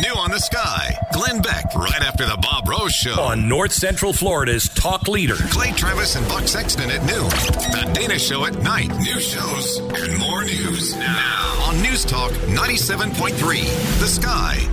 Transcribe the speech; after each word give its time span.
New 0.00 0.12
on 0.12 0.30
the 0.30 0.38
Sky. 0.38 0.94
Glenn 1.12 1.40
Beck, 1.40 1.74
right 1.74 2.02
after 2.02 2.26
the 2.26 2.36
Bob 2.40 2.68
Rose 2.68 2.92
Show. 2.92 3.20
On 3.20 3.48
North 3.48 3.72
Central 3.72 4.12
Florida's 4.12 4.68
talk 4.68 5.08
leader. 5.08 5.36
Clay 5.50 5.72
Travis 5.72 6.16
and 6.16 6.26
Buck 6.28 6.46
Sexton 6.46 6.90
at 6.90 7.00
noon. 7.06 7.28
The 7.72 7.90
Dana 7.94 8.18
Show 8.18 8.44
at 8.44 8.62
night. 8.62 8.88
New 8.98 9.18
shows 9.20 9.78
and 9.78 10.18
more 10.18 10.44
news 10.44 10.94
now 10.96 11.64
on 11.64 11.80
News 11.82 12.04
Talk 12.04 12.30
97.3. 12.32 13.38
The 14.00 14.06
Sky. 14.06 14.68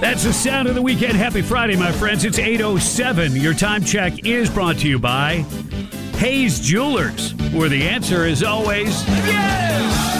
That's 0.00 0.22
the 0.22 0.32
sound 0.32 0.68
of 0.68 0.74
the 0.76 0.82
weekend. 0.82 1.14
Happy 1.14 1.42
Friday, 1.42 1.76
my 1.76 1.90
friends. 1.92 2.24
It's 2.24 2.38
807. 2.38 3.34
Your 3.34 3.52
time 3.54 3.84
check 3.84 4.24
is 4.24 4.48
brought 4.48 4.78
to 4.78 4.88
you 4.88 4.98
by 4.98 5.44
Hayes 6.18 6.60
Jewelers, 6.60 7.34
where 7.52 7.68
the 7.68 7.82
answer 7.88 8.24
is 8.24 8.42
always 8.42 9.06
yes! 9.08 10.17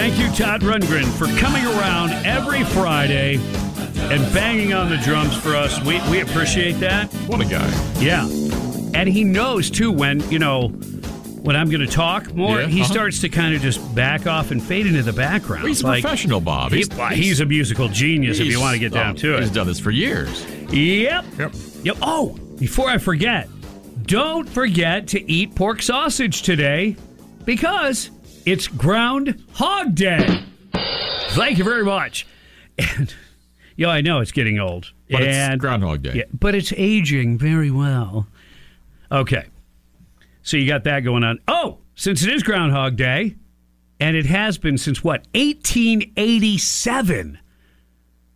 Thank 0.00 0.18
you, 0.18 0.28
Todd 0.30 0.62
Rundgren, 0.62 1.04
for 1.18 1.26
coming 1.38 1.62
around 1.62 2.12
every 2.24 2.64
Friday 2.64 3.34
and 3.34 4.32
banging 4.32 4.72
on 4.72 4.88
the 4.88 4.96
drums 4.96 5.36
for 5.36 5.54
us. 5.54 5.78
We, 5.84 6.00
we 6.10 6.20
appreciate 6.22 6.80
that. 6.80 7.12
What 7.26 7.42
a 7.42 7.44
guy. 7.44 7.68
Yeah. 8.00 8.22
And 8.94 9.06
he 9.06 9.24
knows, 9.24 9.68
too, 9.70 9.92
when, 9.92 10.20
you 10.30 10.38
know, 10.38 10.68
when 10.68 11.54
I'm 11.54 11.68
going 11.68 11.82
to 11.82 11.86
talk 11.86 12.32
more, 12.32 12.62
Yeah, 12.62 12.68
he 12.68 12.80
uh-huh. 12.80 12.90
starts 12.90 13.20
to 13.20 13.28
kind 13.28 13.54
of 13.54 13.60
just 13.60 13.94
back 13.94 14.26
off 14.26 14.50
and 14.52 14.62
fade 14.62 14.86
into 14.86 15.02
the 15.02 15.12
background. 15.12 15.68
He's 15.68 15.82
a 15.82 15.86
Like, 15.86 16.00
professional, 16.00 16.40
Bob. 16.40 16.70
he- 16.72 16.78
He's, 16.78 16.88
well, 16.88 17.08
he's 17.10 17.40
a 17.40 17.44
musical 17.44 17.88
genius 17.88 18.40
if 18.40 18.46
you 18.46 18.58
want 18.58 18.72
to 18.72 18.78
get 18.80 18.92
down 18.94 19.16
oh, 19.16 19.18
to 19.18 19.36
it. 19.36 19.40
He's 19.40 19.50
done 19.50 19.66
this 19.66 19.78
for 19.80 19.90
years. 19.90 20.46
Yep. 20.72 21.26
Yep. 21.38 21.52
Yep. 21.84 21.96
Oh, 22.00 22.38
before 22.58 22.88
I 22.88 22.96
forget, 22.96 23.50
don't 24.04 24.48
forget 24.48 25.08
to 25.08 25.30
eat 25.30 25.54
pork 25.54 25.82
sausage 25.82 26.40
today 26.40 26.96
because 27.44 28.10
it's 28.46 28.68
Ground 28.68 29.42
Hog 29.54 29.94
Day. 29.94 30.42
Thank 31.30 31.58
you 31.58 31.64
very 31.64 31.84
much. 31.84 32.26
And 32.78 33.12
yeah, 33.76 33.88
I 33.88 34.00
know 34.00 34.20
it's 34.20 34.32
getting 34.32 34.58
old. 34.58 34.92
But 35.10 35.22
it's 35.22 35.60
Groundhog 35.60 36.02
Day. 36.02 36.12
Yeah, 36.14 36.24
but 36.32 36.54
it's 36.54 36.72
aging 36.76 37.38
very 37.38 37.70
well. 37.70 38.26
Okay. 39.12 39.44
So 40.42 40.56
you 40.56 40.66
got 40.66 40.84
that 40.84 41.00
going 41.00 41.24
on. 41.24 41.38
Oh, 41.48 41.78
since 41.94 42.22
it 42.22 42.32
is 42.32 42.42
Groundhog 42.42 42.96
Day, 42.96 43.36
and 44.00 44.16
it 44.16 44.26
has 44.26 44.56
been 44.58 44.78
since 44.78 45.04
what, 45.04 45.26
1887. 45.34 47.38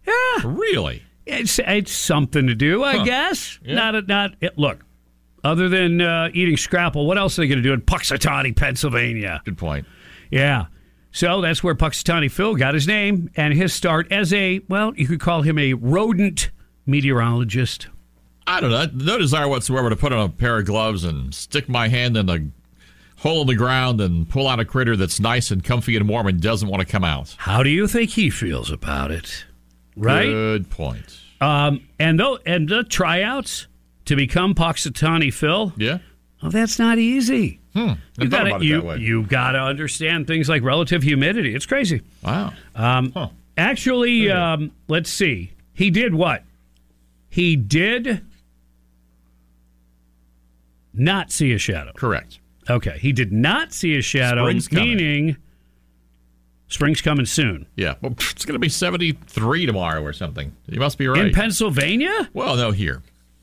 Yeah. 0.06 0.12
Really? 0.44 1.03
It's 1.26 1.59
it's 1.60 1.91
something 1.93 2.47
to 2.48 2.54
do, 2.54 2.84
I 2.84 2.98
Huh. 2.98 3.04
guess. 3.04 3.59
Yeah. 3.64 3.75
Not 3.76 3.94
a, 3.94 4.03
not 4.03 4.34
it, 4.43 4.59
look. 4.59 4.84
Other 5.44 5.69
than 5.69 6.00
uh, 6.00 6.31
eating 6.32 6.56
scrapple, 6.56 7.06
what 7.06 7.19
else 7.19 7.38
are 7.38 7.43
they 7.43 7.49
going 7.49 7.59
to 7.59 7.62
do 7.62 7.75
in 7.75 7.82
Punxsutawney, 7.82 8.56
Pennsylvania? 8.56 9.43
Good 9.44 9.59
point. 9.59 9.87
Yeah. 10.31 10.66
So 11.12 11.43
that's 11.43 11.62
where 11.62 11.75
Punxsutawney 11.75 12.31
Phil 12.31 12.56
got 12.56 12.75
his 12.75 12.88
name 12.88 13.31
and 13.37 13.53
his 13.53 13.72
start 13.72 14.10
as 14.10 14.32
a 14.32 14.60
well, 14.69 14.94
you 14.97 15.06
could 15.06 15.21
call 15.21 15.43
him 15.43 15.59
a 15.59 15.75
rodent 15.75 16.50
meteorologist. 16.87 17.88
I 18.47 18.60
don't 18.60 18.71
know. 18.71 18.87
No 18.93 19.19
desire 19.19 19.47
whatsoever 19.47 19.91
to 19.91 19.97
put 19.97 20.12
on 20.12 20.25
a 20.25 20.28
pair 20.28 20.59
of 20.59 20.66
gloves 20.66 21.05
and 21.05 21.34
stick 21.34 21.69
my 21.69 21.88
hand 21.88 22.16
in 22.16 22.26
the 22.26 22.50
hole 23.19 23.43
in 23.43 23.47
the 23.47 23.55
ground 23.55 24.00
and 24.00 24.28
pull 24.28 24.49
out 24.49 24.61
a 24.61 24.65
critter 24.65 24.97
that's 24.97 25.21
nice 25.21 25.50
and 25.50 25.62
comfy 25.62 25.97
and 25.97 26.09
warm 26.09 26.26
and 26.26 26.41
doesn't 26.41 26.69
want 26.69 26.81
to 26.81 26.87
come 26.87 27.05
out. 27.05 27.34
How 27.38 27.62
do 27.62 27.71
you 27.71 27.87
think 27.87 28.11
he 28.11 28.28
feels 28.28 28.71
about 28.71 29.11
it? 29.11 29.44
Right. 29.97 30.26
Good 30.26 30.71
point. 30.71 31.21
Um, 31.41 31.87
and 31.99 32.19
though 32.19 32.38
and 32.44 32.69
the 32.69 32.82
tryouts 32.84 33.66
to 34.06 34.16
become 34.16 34.54
Punxsutawney 34.54 35.32
Phil, 35.32 35.72
Yeah. 35.76 35.98
well, 36.42 36.50
that's 36.50 36.78
not 36.78 36.98
easy. 36.98 37.60
Hmm. 37.75 37.92
You 38.20 38.28
it 38.31 38.62
you, 38.62 38.92
you 38.94 39.22
gotta 39.25 39.59
understand 39.60 40.26
things 40.26 40.48
like 40.48 40.62
relative 40.62 41.03
humidity. 41.03 41.54
It's 41.54 41.66
crazy. 41.66 42.03
Wow. 42.22 42.53
Um, 42.76 43.12
Huh. 43.12 43.28
Actually, 43.56 44.31
um, 44.31 44.72
let's 44.88 45.10
see. 45.10 45.53
He 45.72 45.91
did 45.91 46.14
what? 46.14 46.43
He 47.31 47.56
did 47.56 48.22
not 50.93 51.32
see 51.32 51.53
a 51.53 51.59
shadow. 51.59 51.93
Correct. 51.94 52.38
Okay. 52.70 52.98
He 52.98 53.12
did 53.12 53.32
not 53.32 53.72
see 53.72 53.97
a 53.97 54.03
shadow, 54.03 54.44
Spring's 54.44 54.69
coming. 54.69 54.97
meaning 54.97 55.37
spring's 56.69 57.00
coming 57.00 57.26
soon. 57.26 57.66
Yeah. 57.76 57.94
Well, 58.00 58.12
it's 58.19 58.44
going 58.44 58.54
to 58.54 58.59
be 58.60 58.69
73 58.69 59.66
tomorrow 59.66 60.03
or 60.03 60.12
something. 60.12 60.54
You 60.66 60.81
must 60.81 60.98
be 60.98 61.06
right. 61.09 61.26
In 61.26 61.32
Pennsylvania? 61.34 62.31
well, 62.32 62.56
no, 62.56 62.70
here. 62.70 63.03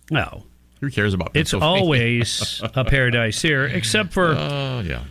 No. 0.09 0.45
Who 0.81 0.89
cares 0.89 1.13
about 1.13 1.31
It's 1.35 1.53
always 1.53 2.61
a 2.75 2.83
paradise 2.83 3.41
here, 3.41 3.65
except 3.65 4.11
for 4.13 4.35
Oh, 4.37 4.81
yeah. 4.85 5.03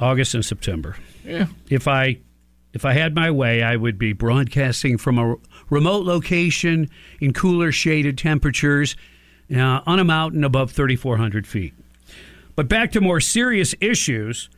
August 0.00 0.34
and 0.34 0.44
September. 0.44 0.96
Yeah. 1.24 1.46
If 1.70 1.86
I 1.86 2.18
if 2.72 2.84
I 2.84 2.92
had 2.92 3.14
my 3.14 3.30
way, 3.30 3.62
I 3.62 3.76
would 3.76 3.98
be 3.98 4.12
broadcasting 4.12 4.98
from 4.98 5.18
a 5.18 5.36
remote 5.70 6.04
location 6.04 6.88
in 7.20 7.32
cooler 7.32 7.72
shaded 7.72 8.18
temperatures 8.18 8.94
uh, 9.54 9.80
on 9.86 9.98
a 9.98 10.04
mountain 10.04 10.44
above 10.44 10.70
3,400 10.72 11.46
feet. 11.46 11.72
But 12.56 12.68
back 12.68 12.92
to 12.92 13.00
more 13.00 13.20
serious 13.20 13.74
issues, 13.80 14.48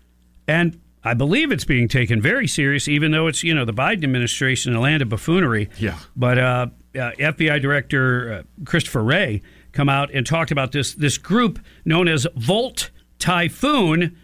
and 0.48 0.80
I 1.04 1.14
believe 1.14 1.50
it's 1.52 1.64
being 1.64 1.86
taken 1.88 2.20
very 2.20 2.46
serious, 2.46 2.88
even 2.88 3.10
though 3.12 3.26
it's 3.26 3.42
you 3.42 3.54
know 3.54 3.64
the 3.64 3.72
Biden 3.74 4.04
administration 4.04 4.72
in 4.72 4.76
a 4.78 4.80
land 4.80 5.02
of 5.02 5.08
buffoonery. 5.08 5.68
Yeah. 5.78 5.98
But 6.16 6.38
uh, 6.38 6.66
uh, 6.94 7.10
FBI 7.18 7.60
Director 7.62 8.32
uh, 8.32 8.64
Christopher 8.64 9.02
Wray 9.02 9.42
come 9.72 9.88
out 9.88 10.10
and 10.12 10.26
talked 10.26 10.50
about 10.50 10.72
this 10.72 10.94
this 10.94 11.18
group 11.18 11.58
known 11.84 12.08
as 12.08 12.26
Volt 12.36 12.90
Typhoon, 13.18 14.16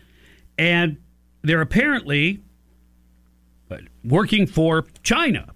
and 0.58 0.96
they're 1.42 1.60
apparently 1.60 2.42
uh, 3.70 3.78
working 4.04 4.46
for 4.46 4.86
China 5.02 5.52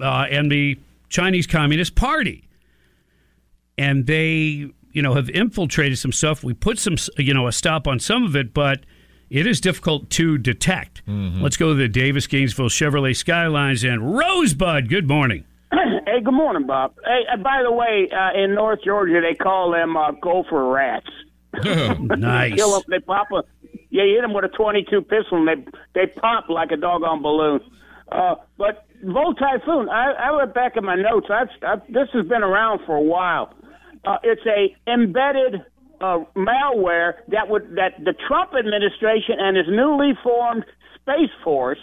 uh, 0.00 0.26
and 0.30 0.50
the 0.50 0.78
Chinese 1.08 1.46
Communist 1.46 1.94
Party, 1.94 2.48
and 3.78 4.06
they 4.06 4.68
you 4.92 5.02
know 5.02 5.14
have 5.14 5.28
infiltrated 5.30 5.98
some 5.98 6.12
stuff. 6.12 6.44
We 6.44 6.54
put 6.54 6.78
some 6.78 6.96
you 7.18 7.34
know 7.34 7.46
a 7.46 7.52
stop 7.52 7.86
on 7.86 7.98
some 7.98 8.24
of 8.24 8.36
it, 8.36 8.54
but 8.54 8.80
it 9.30 9.46
is 9.46 9.60
difficult 9.60 10.10
to 10.10 10.38
detect. 10.38 11.02
Let's 11.42 11.56
go 11.56 11.68
to 11.70 11.74
the 11.74 11.88
Davis 11.88 12.26
Gainesville 12.26 12.68
Chevrolet 12.68 13.16
Skylines 13.16 13.82
and 13.82 14.16
Rosebud. 14.16 14.88
Good 14.88 15.08
morning. 15.08 15.44
Hey, 16.06 16.20
good 16.22 16.34
morning, 16.34 16.66
Bob. 16.66 16.94
Hey, 17.04 17.22
uh, 17.32 17.36
by 17.36 17.62
the 17.62 17.72
way, 17.72 18.08
uh, 18.12 18.38
in 18.38 18.54
North 18.54 18.80
Georgia, 18.84 19.20
they 19.20 19.34
call 19.34 19.72
them 19.72 19.96
uh, 19.96 20.12
gopher 20.12 20.70
rats. 20.70 21.06
Nice. 21.64 22.54
Kill 22.54 22.72
them. 22.72 22.82
They 22.88 22.98
pop 23.00 23.28
a. 23.32 23.42
Yeah, 23.90 24.04
you 24.04 24.16
hit 24.16 24.22
them 24.22 24.34
with 24.34 24.44
a 24.44 24.48
22 24.48 25.02
pistol, 25.02 25.38
and 25.38 25.48
they 25.48 25.70
they 25.94 26.06
pop 26.06 26.48
like 26.48 26.72
a 26.72 26.76
doggone 26.76 27.22
balloon. 27.22 27.60
Uh, 28.10 28.34
but 28.58 28.86
Volt 29.04 29.38
Typhoon, 29.38 29.88
I, 29.88 30.12
I 30.12 30.30
went 30.32 30.52
back 30.52 30.76
in 30.76 30.84
my 30.84 30.96
notes. 30.96 31.28
I've, 31.30 31.48
I've, 31.62 31.86
this 31.86 32.08
has 32.12 32.26
been 32.26 32.42
around 32.42 32.80
for 32.86 32.96
a 32.96 33.02
while. 33.02 33.54
Uh, 34.04 34.18
it's 34.24 34.42
a 34.46 34.74
embedded 34.90 35.62
uh, 36.00 36.24
malware 36.36 37.14
that 37.28 37.48
would 37.48 37.76
that 37.76 38.02
the 38.04 38.14
Trump 38.26 38.50
administration 38.58 39.36
and 39.38 39.56
his 39.56 39.66
newly 39.68 40.12
formed 40.22 40.64
space 41.00 41.30
force 41.44 41.78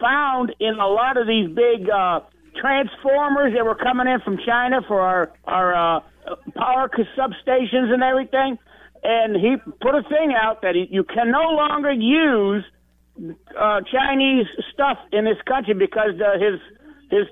found 0.00 0.54
in 0.60 0.74
a 0.74 0.86
lot 0.86 1.16
of 1.16 1.26
these 1.26 1.48
big 1.48 1.90
uh, 1.90 2.20
transformers 2.60 3.54
that 3.54 3.64
were 3.64 3.74
coming 3.74 4.06
in 4.08 4.20
from 4.20 4.38
China 4.44 4.80
for 4.86 5.00
our 5.00 5.32
our 5.44 5.74
uh, 5.74 6.00
power 6.54 6.88
substations 7.18 7.92
and 7.92 8.02
everything. 8.02 8.58
And 9.02 9.34
he 9.34 9.56
put 9.80 9.94
a 9.96 10.02
thing 10.02 10.32
out 10.40 10.62
that 10.62 10.76
he, 10.76 10.86
you 10.90 11.02
can 11.02 11.30
no 11.30 11.50
longer 11.50 11.90
use 11.90 12.64
uh, 13.58 13.80
Chinese 13.90 14.46
stuff 14.72 14.98
in 15.12 15.24
this 15.24 15.38
country 15.46 15.74
because 15.74 16.14
uh, 16.20 16.38
his 16.38 16.60
his 17.10 17.26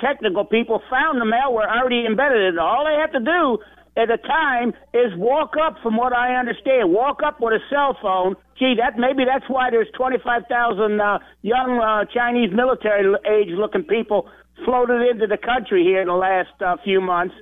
technical 0.00 0.44
people 0.44 0.82
found 0.90 1.20
the 1.20 1.26
malware 1.26 1.68
already 1.68 2.06
embedded 2.06 2.40
in 2.40 2.54
it. 2.54 2.58
All 2.58 2.84
they 2.84 2.96
have 2.98 3.12
to 3.12 3.20
do 3.20 3.58
at 3.96 4.08
the 4.08 4.16
time 4.16 4.72
is 4.94 5.12
walk 5.16 5.54
up, 5.60 5.76
from 5.82 5.96
what 5.96 6.12
I 6.12 6.34
understand, 6.36 6.92
walk 6.92 7.20
up 7.24 7.40
with 7.40 7.54
a 7.54 7.60
cell 7.68 7.96
phone. 8.00 8.36
Gee, 8.58 8.74
that 8.78 8.98
maybe 8.98 9.24
that's 9.24 9.48
why 9.48 9.70
there's 9.70 9.88
25,000 9.96 11.00
uh, 11.00 11.18
young 11.42 11.78
uh, 11.78 12.04
Chinese 12.12 12.50
military 12.52 13.14
age 13.28 13.48
looking 13.50 13.82
people 13.82 14.28
floated 14.64 15.08
into 15.10 15.26
the 15.26 15.38
country 15.38 15.82
here 15.84 16.00
in 16.00 16.08
the 16.08 16.14
last 16.14 16.54
uh, 16.60 16.76
few 16.84 17.00
months 17.00 17.34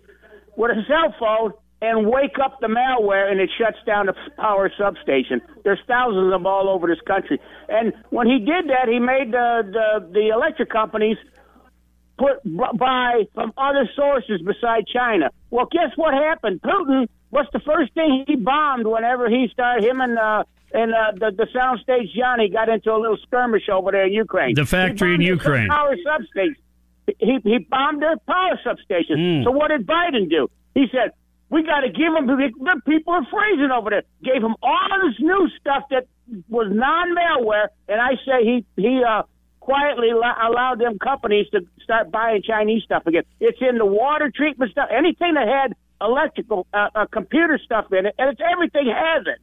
with 0.57 0.71
a 0.71 0.83
cell 0.87 1.15
phone 1.19 1.53
and 1.81 2.07
wake 2.07 2.37
up 2.43 2.59
the 2.61 2.67
malware 2.67 3.31
and 3.31 3.41
it 3.41 3.51
shuts 3.59 3.79
down 3.87 4.07
the 4.07 4.15
power 4.37 4.71
substation. 4.77 5.41
There's 5.63 5.79
thousands 5.87 6.25
of 6.25 6.31
them 6.31 6.47
all 6.47 6.69
over 6.69 6.87
this 6.89 7.01
country. 7.07 7.41
And 7.69 7.93
when 8.11 8.27
he 8.27 8.39
did 8.39 8.69
that, 8.69 8.89
he 8.89 8.99
made 8.99 9.33
the 9.33 9.63
the, 9.63 10.11
the 10.13 10.29
electric 10.29 10.71
companies 10.71 11.17
put 12.19 12.43
buy 12.45 13.25
from 13.35 13.53
other 13.57 13.89
sources 13.95 14.43
beside 14.43 14.87
China. 14.93 15.31
Well, 15.51 15.69
guess 15.71 15.97
what 15.97 16.15
happened? 16.15 16.61
Putin. 16.63 17.09
What's 17.31 17.51
the 17.53 17.61
first 17.61 17.93
thing 17.93 18.25
he 18.27 18.37
bombed 18.37 18.87
whenever 18.87 19.29
he 19.29 19.49
started? 19.53 19.85
Him 19.85 20.01
and 20.01 20.19
uh, 20.19 20.45
and 20.73 20.93
uh, 20.93 21.13
the 21.15 21.31
the 21.37 21.47
soundstage 21.55 22.13
Johnny 22.17 22.49
got 22.49 22.69
into 22.69 22.91
a 22.91 22.99
little 22.99 23.19
skirmish 23.23 23.69
over 23.71 23.93
there 23.93 24.07
in 24.07 24.13
Ukraine. 24.13 24.55
The 24.55 24.67
factory 24.67 25.15
in 25.15 25.21
Ukraine. 25.21 25.69
Power 25.69 25.95
substation. 26.03 26.57
He 27.19 27.39
he 27.43 27.59
bombed 27.59 28.03
their 28.03 28.17
power 28.19 28.59
substation. 28.63 29.17
Mm. 29.17 29.45
So 29.45 29.51
what 29.51 29.69
did 29.69 29.87
Biden 29.87 30.29
do? 30.29 30.49
He 30.75 30.87
said, 30.93 31.13
"We 31.51 31.63
got 31.63 31.81
to 31.81 31.89
give 31.89 32.13
them. 32.13 32.27
The 32.27 32.81
people 32.87 33.15
are 33.15 33.27
freezing 33.31 33.71
over 33.71 33.91
there." 33.91 34.03
Gave 34.23 34.43
him 34.43 34.55
all 34.63 34.89
this 35.07 35.19
new 35.21 35.49
stuff 35.61 35.85
that 35.91 36.07
was 36.49 36.69
non 36.71 37.15
malware, 37.15 37.69
and 37.89 38.01
I 38.01 38.15
say 38.27 38.45
he 38.45 38.65
he 38.77 39.03
uh, 39.03 39.23
quietly 39.61 40.11
allowed 40.11 40.81
them 40.81 40.99
companies 40.99 41.47
to 41.51 41.61
start 41.83 42.11
buying 42.11 42.43
Chinese 42.43 42.85
stuff 42.85 43.07
again. 43.07 43.25
It's 43.41 43.59
in 43.61 43.79
the 43.79 43.87
water 43.87 44.31
treatment 44.35 44.73
stuff, 44.73 44.89
anything 44.91 45.35
that 45.35 45.47
had 45.47 45.75
electrical, 46.01 46.67
uh, 46.73 46.89
uh, 46.95 47.07
computer 47.07 47.59
stuff 47.63 47.93
in 47.93 48.07
it, 48.07 48.15
and 48.19 48.31
it's 48.31 48.41
everything 48.41 48.87
has 48.87 49.27
it. 49.27 49.41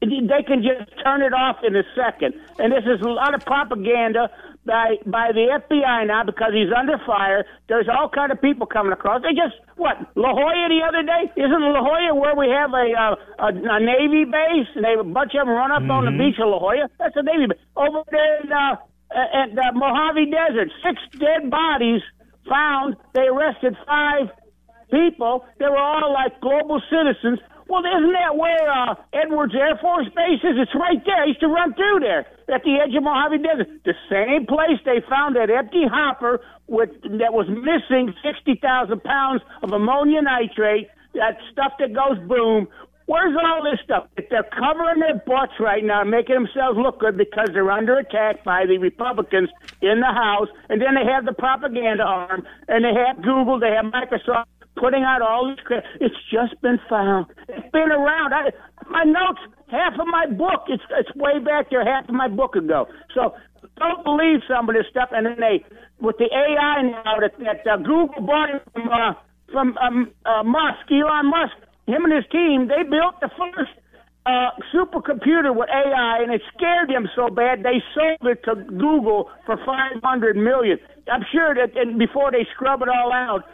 They 0.00 0.42
can 0.44 0.62
just 0.62 0.90
turn 1.04 1.20
it 1.20 1.34
off 1.34 1.58
in 1.62 1.76
a 1.76 1.82
second. 1.94 2.34
And 2.58 2.72
this 2.72 2.84
is 2.86 3.02
a 3.02 3.08
lot 3.08 3.34
of 3.34 3.44
propaganda 3.44 4.30
by 4.66 4.96
by 5.06 5.32
the 5.32 5.56
FBI 5.56 6.06
now 6.06 6.24
because 6.24 6.52
he's 6.52 6.72
under 6.72 6.98
fire. 7.06 7.44
There's 7.68 7.88
all 7.88 8.08
kind 8.08 8.32
of 8.32 8.40
people 8.40 8.66
coming 8.66 8.92
across. 8.92 9.22
They 9.22 9.32
just 9.32 9.56
what 9.76 9.96
La 10.16 10.32
Jolla 10.32 10.68
the 10.68 10.82
other 10.84 11.02
day 11.02 11.32
isn't 11.36 11.62
La 11.72 11.80
Jolla 11.80 12.14
where 12.14 12.36
we 12.36 12.48
have 12.52 12.70
a 12.74 12.86
uh, 12.92 13.14
a, 13.38 13.48
a 13.48 13.80
Navy 13.80 14.24
base 14.24 14.68
and 14.76 14.84
they 14.84 14.94
a 14.98 15.04
bunch 15.04 15.32
of 15.34 15.46
them 15.46 15.54
run 15.54 15.72
up 15.72 15.82
mm-hmm. 15.82 15.90
on 15.90 16.04
the 16.04 16.10
mm-hmm. 16.12 16.30
beach 16.30 16.38
of 16.38 16.48
La 16.48 16.58
Jolla. 16.58 16.88
That's 16.98 17.16
a 17.16 17.22
Navy 17.22 17.46
base 17.48 17.64
over 17.76 18.04
there 18.10 18.40
in 18.44 18.52
uh, 18.52 18.76
at 19.10 19.54
the 19.54 19.72
Mojave 19.74 20.30
Desert. 20.30 20.68
Six 20.84 21.00
dead 21.18 21.50
bodies 21.50 22.02
found. 22.48 22.96
They 23.14 23.26
arrested 23.26 23.76
five 23.86 24.28
people. 24.90 25.44
They 25.58 25.66
were 25.66 25.78
all 25.78 26.12
like 26.12 26.40
global 26.40 26.82
citizens. 26.90 27.38
Well, 27.70 27.86
isn't 27.86 28.12
that 28.18 28.34
where 28.34 28.66
uh, 28.66 28.98
Edwards 29.14 29.54
Air 29.54 29.78
Force 29.80 30.08
Base 30.10 30.42
is? 30.42 30.58
It's 30.58 30.74
right 30.74 30.98
there. 31.06 31.22
I 31.22 31.26
used 31.26 31.38
to 31.38 31.46
run 31.46 31.72
through 31.74 32.00
there 32.00 32.26
at 32.50 32.66
the 32.66 32.82
edge 32.82 32.90
of 32.98 33.04
Mojave 33.06 33.38
Desert. 33.38 33.70
The 33.86 33.94
same 34.10 34.44
place 34.44 34.82
they 34.84 34.98
found 35.08 35.36
that 35.36 35.54
empty 35.54 35.86
hopper 35.86 36.42
with 36.66 36.90
that 37.22 37.30
was 37.30 37.46
missing 37.46 38.12
60,000 38.26 38.58
pounds 39.04 39.42
of 39.62 39.70
ammonia 39.70 40.20
nitrate, 40.20 40.90
that 41.14 41.38
stuff 41.52 41.78
that 41.78 41.94
goes 41.94 42.18
boom. 42.26 42.66
Where's 43.06 43.38
all 43.38 43.62
this 43.62 43.78
stuff? 43.84 44.10
If 44.16 44.28
they're 44.30 44.50
covering 44.50 44.98
their 44.98 45.22
butts 45.22 45.54
right 45.60 45.84
now, 45.84 46.02
making 46.02 46.42
themselves 46.42 46.74
look 46.76 46.98
good 46.98 47.16
because 47.16 47.50
they're 47.54 47.70
under 47.70 47.98
attack 47.98 48.42
by 48.42 48.66
the 48.66 48.78
Republicans 48.78 49.48
in 49.80 50.00
the 50.02 50.10
House, 50.10 50.48
and 50.68 50.82
then 50.82 50.98
they 50.98 51.06
have 51.06 51.24
the 51.24 51.34
propaganda 51.38 52.02
arm, 52.02 52.42
and 52.66 52.82
they 52.82 52.94
have 52.98 53.22
Google, 53.22 53.60
they 53.60 53.70
have 53.78 53.86
Microsoft 53.94 54.50
putting 54.76 55.02
out 55.02 55.22
all 55.22 55.48
this 55.48 55.58
crap. 55.64 55.84
It's 56.00 56.14
just 56.30 56.60
been 56.62 56.78
found. 56.88 57.26
It's 57.48 57.70
been 57.72 57.90
around. 57.90 58.34
I, 58.34 58.50
my 58.88 59.04
notes, 59.04 59.40
half 59.68 59.94
of 59.98 60.06
my 60.06 60.26
book, 60.26 60.66
it's 60.68 60.82
it's 60.90 61.14
way 61.16 61.38
back 61.38 61.70
there, 61.70 61.84
half 61.84 62.08
of 62.08 62.14
my 62.14 62.28
book 62.28 62.56
ago. 62.56 62.86
So 63.14 63.34
don't 63.78 64.04
believe 64.04 64.40
some 64.48 64.68
of 64.68 64.74
this 64.74 64.86
stuff. 64.90 65.10
And 65.12 65.26
then 65.26 65.36
they, 65.38 65.64
with 66.00 66.16
the 66.18 66.28
AI 66.32 66.82
now 66.82 67.20
that, 67.20 67.32
that 67.38 67.66
uh, 67.70 67.76
Google 67.78 68.26
bought 68.26 68.50
it 68.50 68.62
from 68.72 68.88
uh, 68.88 69.14
from 69.52 69.76
um, 69.78 70.12
uh, 70.24 70.44
Musk, 70.44 70.90
Elon 70.90 71.28
Musk 71.28 71.56
him 71.90 72.04
and 72.04 72.14
his 72.14 72.26
team, 72.30 72.68
they 72.68 72.82
built 72.86 73.18
the 73.20 73.30
first 73.34 73.74
uh, 74.26 74.50
supercomputer 74.72 75.54
with 75.54 75.68
AI, 75.68 76.22
and 76.22 76.32
it 76.32 76.42
scared 76.54 76.88
them 76.88 77.08
so 77.16 77.28
bad 77.28 77.62
they 77.62 77.82
sold 77.94 78.22
it 78.30 78.44
to 78.44 78.54
Google 78.54 79.30
for 79.46 79.56
five 79.66 79.98
hundred 80.02 80.36
million. 80.36 80.78
I'm 81.10 81.24
sure 81.32 81.54
that 81.54 81.76
and 81.76 81.98
before 81.98 82.30
they 82.30 82.46
scrub 82.54 82.82
it 82.82 82.88
all 82.88 83.12
out, 83.12 83.44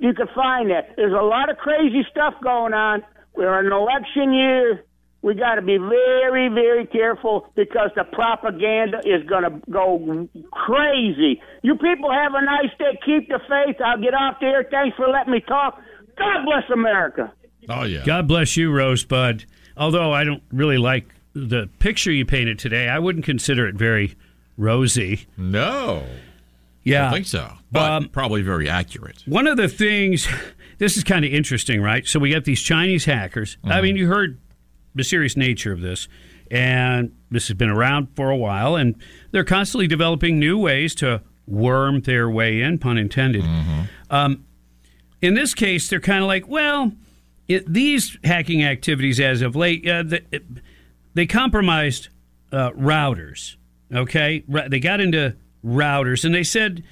you 0.00 0.14
can 0.14 0.26
find 0.34 0.70
that. 0.70 0.94
There's 0.96 1.12
a 1.12 1.24
lot 1.24 1.50
of 1.50 1.56
crazy 1.58 2.04
stuff 2.10 2.34
going 2.42 2.72
on. 2.72 3.02
We're 3.34 3.60
in 3.60 3.66
an 3.66 3.72
election 3.72 4.32
year. 4.32 4.84
We 5.22 5.34
got 5.34 5.56
to 5.56 5.62
be 5.62 5.76
very, 5.76 6.48
very 6.48 6.86
careful 6.86 7.50
because 7.56 7.90
the 7.96 8.04
propaganda 8.04 8.98
is 9.04 9.26
going 9.28 9.42
to 9.42 9.60
go 9.70 10.28
crazy. 10.52 11.40
You 11.62 11.74
people 11.74 12.12
have 12.12 12.32
a 12.34 12.44
nice 12.44 12.70
day. 12.78 12.98
Keep 13.04 13.28
the 13.28 13.40
faith. 13.48 13.76
I'll 13.84 14.00
get 14.00 14.14
off 14.14 14.36
there. 14.40 14.64
Thanks 14.70 14.96
for 14.96 15.08
letting 15.08 15.32
me 15.32 15.40
talk. 15.40 15.80
God 16.16 16.44
bless 16.44 16.70
America. 16.72 17.32
Oh 17.68 17.82
yeah. 17.84 18.04
God 18.04 18.28
bless 18.28 18.56
you, 18.56 18.70
Rosebud. 18.72 19.46
Although 19.76 20.12
I 20.12 20.24
don't 20.24 20.42
really 20.52 20.78
like 20.78 21.06
the 21.34 21.68
picture 21.80 22.12
you 22.12 22.24
painted 22.24 22.58
today, 22.58 22.88
I 22.88 22.98
wouldn't 22.98 23.24
consider 23.24 23.66
it 23.66 23.74
very 23.74 24.14
rosy. 24.56 25.26
No. 25.36 26.04
Yeah. 26.86 27.08
I 27.08 27.12
think 27.12 27.26
so. 27.26 27.52
But 27.72 27.90
um, 27.90 28.08
probably 28.08 28.42
very 28.42 28.68
accurate. 28.68 29.22
One 29.26 29.46
of 29.46 29.56
the 29.56 29.68
things 29.68 30.28
this 30.78 30.96
is 30.96 31.04
kind 31.04 31.24
of 31.24 31.32
interesting, 31.32 31.82
right? 31.82 32.06
So 32.06 32.18
we 32.18 32.30
got 32.30 32.44
these 32.44 32.62
Chinese 32.62 33.04
hackers. 33.04 33.56
Mm-hmm. 33.56 33.72
I 33.72 33.80
mean, 33.80 33.96
you 33.96 34.08
heard 34.08 34.38
the 34.94 35.04
serious 35.04 35.36
nature 35.36 35.72
of 35.72 35.80
this. 35.80 36.08
And 36.50 37.12
this 37.30 37.48
has 37.48 37.56
been 37.56 37.70
around 37.70 38.08
for 38.14 38.30
a 38.30 38.36
while, 38.36 38.76
and 38.76 38.94
they're 39.32 39.44
constantly 39.44 39.88
developing 39.88 40.38
new 40.38 40.56
ways 40.56 40.94
to 40.96 41.22
worm 41.46 42.02
their 42.02 42.30
way 42.30 42.60
in, 42.60 42.78
pun 42.78 42.98
intended. 42.98 43.42
Mm-hmm. 43.42 43.80
Um, 44.10 44.44
in 45.20 45.34
this 45.34 45.54
case, 45.54 45.88
they're 45.88 45.98
kind 45.98 46.22
of 46.22 46.28
like, 46.28 46.46
well, 46.46 46.92
it, 47.48 47.72
these 47.72 48.16
hacking 48.22 48.62
activities 48.62 49.18
as 49.18 49.42
of 49.42 49.56
late, 49.56 49.88
uh, 49.88 50.04
the, 50.04 50.22
it, 50.30 50.44
they 51.14 51.26
compromised 51.26 52.08
uh, 52.52 52.70
routers. 52.72 53.56
Okay, 53.92 54.44
they 54.68 54.80
got 54.80 55.00
into 55.00 55.36
routers, 55.66 56.24
and 56.24 56.34
they 56.34 56.44
said, 56.44 56.84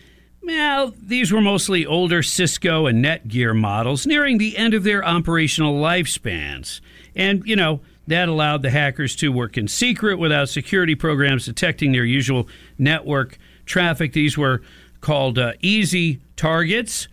well, 0.42 0.92
these 1.00 1.32
were 1.32 1.40
mostly 1.40 1.86
older 1.86 2.22
Cisco 2.22 2.86
and 2.86 3.02
Netgear 3.02 3.58
models 3.58 4.06
nearing 4.06 4.38
the 4.38 4.56
end 4.58 4.74
of 4.74 4.84
their 4.84 5.04
operational 5.04 5.80
lifespans, 5.80 6.80
and 7.16 7.42
you 7.46 7.56
know 7.56 7.80
that 8.06 8.28
allowed 8.28 8.62
the 8.62 8.70
hackers 8.70 9.16
to 9.16 9.32
work 9.32 9.56
in 9.56 9.68
secret 9.68 10.18
without 10.18 10.48
security 10.48 10.94
programs 10.94 11.46
detecting 11.46 11.92
their 11.92 12.04
usual 12.04 12.48
network 12.76 13.38
traffic. 13.64 14.12
These 14.12 14.36
were 14.36 14.60
called 15.00 15.38
uh, 15.38 15.52
easy 15.60 16.20
targets. 16.36 17.08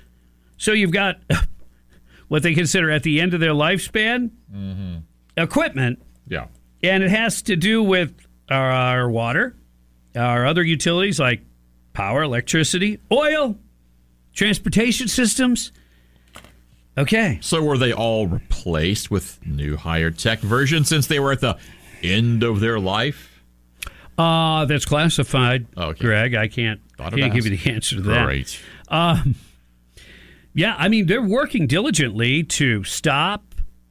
So 0.57 0.73
you've 0.73 0.91
got 0.91 1.19
what 2.27 2.43
they 2.43 2.53
consider 2.53 2.91
at 2.91 3.03
the 3.03 3.21
end 3.21 3.33
of 3.33 3.39
their 3.39 3.51
lifespan 3.53 4.31
mm-hmm. 4.53 4.97
equipment. 5.37 6.01
Yeah. 6.27 6.47
And 6.83 7.03
it 7.03 7.09
has 7.09 7.41
to 7.43 7.55
do 7.55 7.83
with 7.83 8.13
our, 8.49 8.71
our 8.71 9.09
water, 9.09 9.55
our 10.15 10.45
other 10.45 10.63
utilities 10.63 11.19
like 11.19 11.41
power, 11.93 12.23
electricity, 12.23 12.99
oil, 13.11 13.57
transportation 14.33 15.07
systems. 15.07 15.71
Okay. 16.97 17.39
So 17.41 17.63
were 17.63 17.77
they 17.77 17.93
all 17.93 18.27
replaced 18.27 19.09
with 19.09 19.39
new 19.45 19.77
higher 19.77 20.11
tech 20.11 20.39
versions 20.39 20.89
since 20.89 21.07
they 21.07 21.19
were 21.19 21.31
at 21.31 21.41
the 21.41 21.57
end 22.03 22.43
of 22.43 22.59
their 22.59 22.79
life? 22.79 23.43
Uh, 24.17 24.65
that's 24.65 24.85
classified, 24.85 25.65
okay. 25.75 25.99
Greg. 25.99 26.35
I 26.35 26.47
can't, 26.47 26.79
can't 26.97 27.33
give 27.33 27.45
you 27.47 27.57
the 27.57 27.71
answer 27.71 27.95
to 27.95 28.01
that. 28.01 28.25
Great. 28.25 28.59
Um, 28.89 29.35
yeah, 30.53 30.75
I 30.77 30.89
mean, 30.89 31.07
they're 31.07 31.21
working 31.21 31.65
diligently 31.65 32.43
to 32.43 32.83
stop 32.83 33.43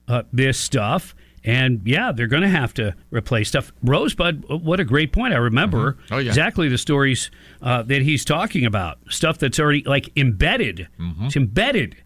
uh, 0.06 0.22
this 0.32 0.58
stuff. 0.58 1.14
And 1.42 1.80
yeah, 1.84 2.12
they're 2.12 2.26
going 2.26 2.42
to 2.42 2.48
have 2.48 2.74
to 2.74 2.94
replace 3.10 3.48
stuff. 3.48 3.72
Rosebud, 3.82 4.44
what 4.48 4.78
a 4.78 4.84
great 4.84 5.12
point. 5.12 5.32
I 5.32 5.38
remember 5.38 5.92
mm-hmm. 5.92 6.14
oh, 6.14 6.18
yeah. 6.18 6.28
exactly 6.28 6.68
the 6.68 6.78
stories 6.78 7.30
uh, 7.62 7.82
that 7.84 8.02
he's 8.02 8.24
talking 8.24 8.66
about. 8.66 8.98
Stuff 9.08 9.38
that's 9.38 9.58
already 9.58 9.82
like 9.84 10.10
embedded. 10.16 10.88
Mm-hmm. 10.98 11.26
It's 11.26 11.36
embedded. 11.36 11.96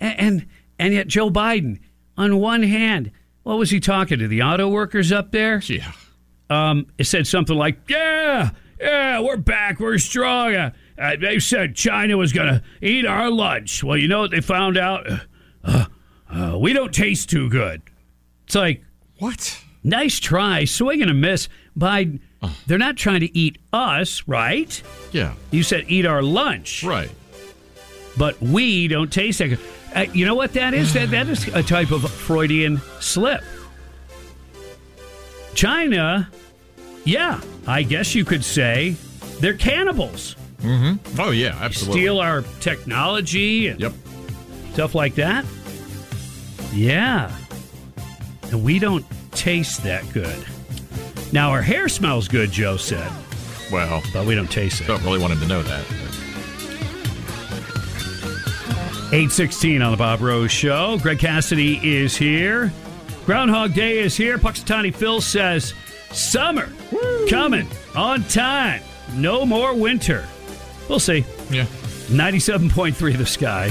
And, 0.00 0.20
and, 0.20 0.46
and 0.78 0.94
yet 0.94 1.06
Joe 1.06 1.30
Biden, 1.30 1.80
on 2.16 2.38
one 2.38 2.62
hand, 2.62 3.10
what 3.42 3.58
was 3.58 3.70
he 3.70 3.80
talking 3.80 4.18
to 4.18 4.28
the 4.28 4.42
auto 4.42 4.68
workers 4.68 5.12
up 5.12 5.32
there? 5.32 5.60
Yeah. 5.66 5.92
Um, 6.48 6.86
it 6.98 7.04
said 7.04 7.26
something 7.26 7.56
like, 7.56 7.78
"Yeah, 7.88 8.50
yeah, 8.78 9.20
we're 9.20 9.38
back, 9.38 9.80
we're 9.80 9.98
strong." 9.98 10.54
Uh, 10.54 10.70
uh, 10.98 11.16
they 11.18 11.38
said 11.38 11.74
China 11.74 12.16
was 12.16 12.32
going 12.32 12.48
to 12.48 12.62
eat 12.86 13.06
our 13.06 13.30
lunch. 13.30 13.82
Well, 13.82 13.96
you 13.96 14.06
know 14.06 14.20
what 14.20 14.30
they 14.30 14.40
found 14.40 14.76
out? 14.76 15.06
Uh, 15.64 15.86
uh, 16.30 16.58
we 16.58 16.72
don't 16.72 16.92
taste 16.92 17.30
too 17.30 17.48
good. 17.48 17.82
It's 18.52 18.56
like, 18.58 18.82
What? 19.16 19.58
nice 19.82 20.20
try, 20.20 20.66
swing 20.66 21.00
and 21.00 21.10
a 21.10 21.14
miss. 21.14 21.48
By 21.74 22.18
they're 22.66 22.76
not 22.76 22.98
trying 22.98 23.20
to 23.20 23.34
eat 23.38 23.56
us, 23.72 24.24
right? 24.28 24.82
Yeah. 25.10 25.32
You 25.50 25.62
said 25.62 25.86
eat 25.88 26.04
our 26.04 26.22
lunch, 26.22 26.84
Right. 26.84 27.08
but 28.18 28.38
we 28.42 28.88
don't 28.88 29.10
taste 29.10 29.38
that. 29.38 29.58
Uh, 29.96 30.04
you 30.12 30.26
know 30.26 30.34
what 30.34 30.52
that 30.52 30.74
is? 30.74 30.92
That 30.92 31.12
that 31.12 31.28
is 31.28 31.48
a 31.48 31.62
type 31.62 31.92
of 31.92 32.02
Freudian 32.10 32.82
slip. 33.00 33.40
China, 35.54 36.28
yeah, 37.04 37.40
I 37.66 37.82
guess 37.84 38.14
you 38.14 38.26
could 38.26 38.44
say 38.44 38.96
they're 39.40 39.54
cannibals. 39.56 40.36
Mm-hmm. 40.60 41.18
Oh 41.18 41.30
yeah, 41.30 41.56
absolutely. 41.58 42.02
Steal 42.02 42.20
our 42.20 42.42
technology 42.60 43.68
and 43.68 43.80
Yep. 43.80 43.92
stuff 44.74 44.94
like 44.94 45.14
that. 45.14 45.46
Yeah. 46.74 47.34
And 48.52 48.62
we 48.62 48.78
don't 48.78 49.04
taste 49.32 49.82
that 49.84 50.10
good. 50.12 50.44
Now, 51.32 51.50
our 51.50 51.62
hair 51.62 51.88
smells 51.88 52.28
good, 52.28 52.50
Joe 52.52 52.76
said, 52.76 53.10
Well, 53.72 54.02
but 54.12 54.26
we 54.26 54.34
don't 54.34 54.50
taste 54.50 54.82
it. 54.82 54.86
don't 54.86 55.02
really 55.02 55.18
want 55.18 55.32
him 55.32 55.40
to 55.40 55.46
know 55.46 55.62
that. 55.62 55.84
816 59.06 59.82
on 59.82 59.90
the 59.90 59.96
Bob 59.96 60.20
Rose 60.20 60.50
Show. 60.50 60.98
Greg 60.98 61.18
Cassidy 61.18 61.80
is 61.82 62.16
here. 62.16 62.72
Groundhog 63.26 63.74
Day 63.74 63.98
is 63.98 64.16
here. 64.16 64.38
Punxsutawney 64.38 64.94
Phil 64.94 65.20
says, 65.20 65.74
Summer 66.12 66.68
coming 67.28 67.68
on 67.94 68.22
time. 68.24 68.82
No 69.14 69.46
more 69.46 69.74
winter. 69.74 70.26
We'll 70.88 70.98
see. 70.98 71.24
Yeah. 71.50 71.64
97.3 72.08 73.16
the 73.16 73.26
sky. 73.26 73.70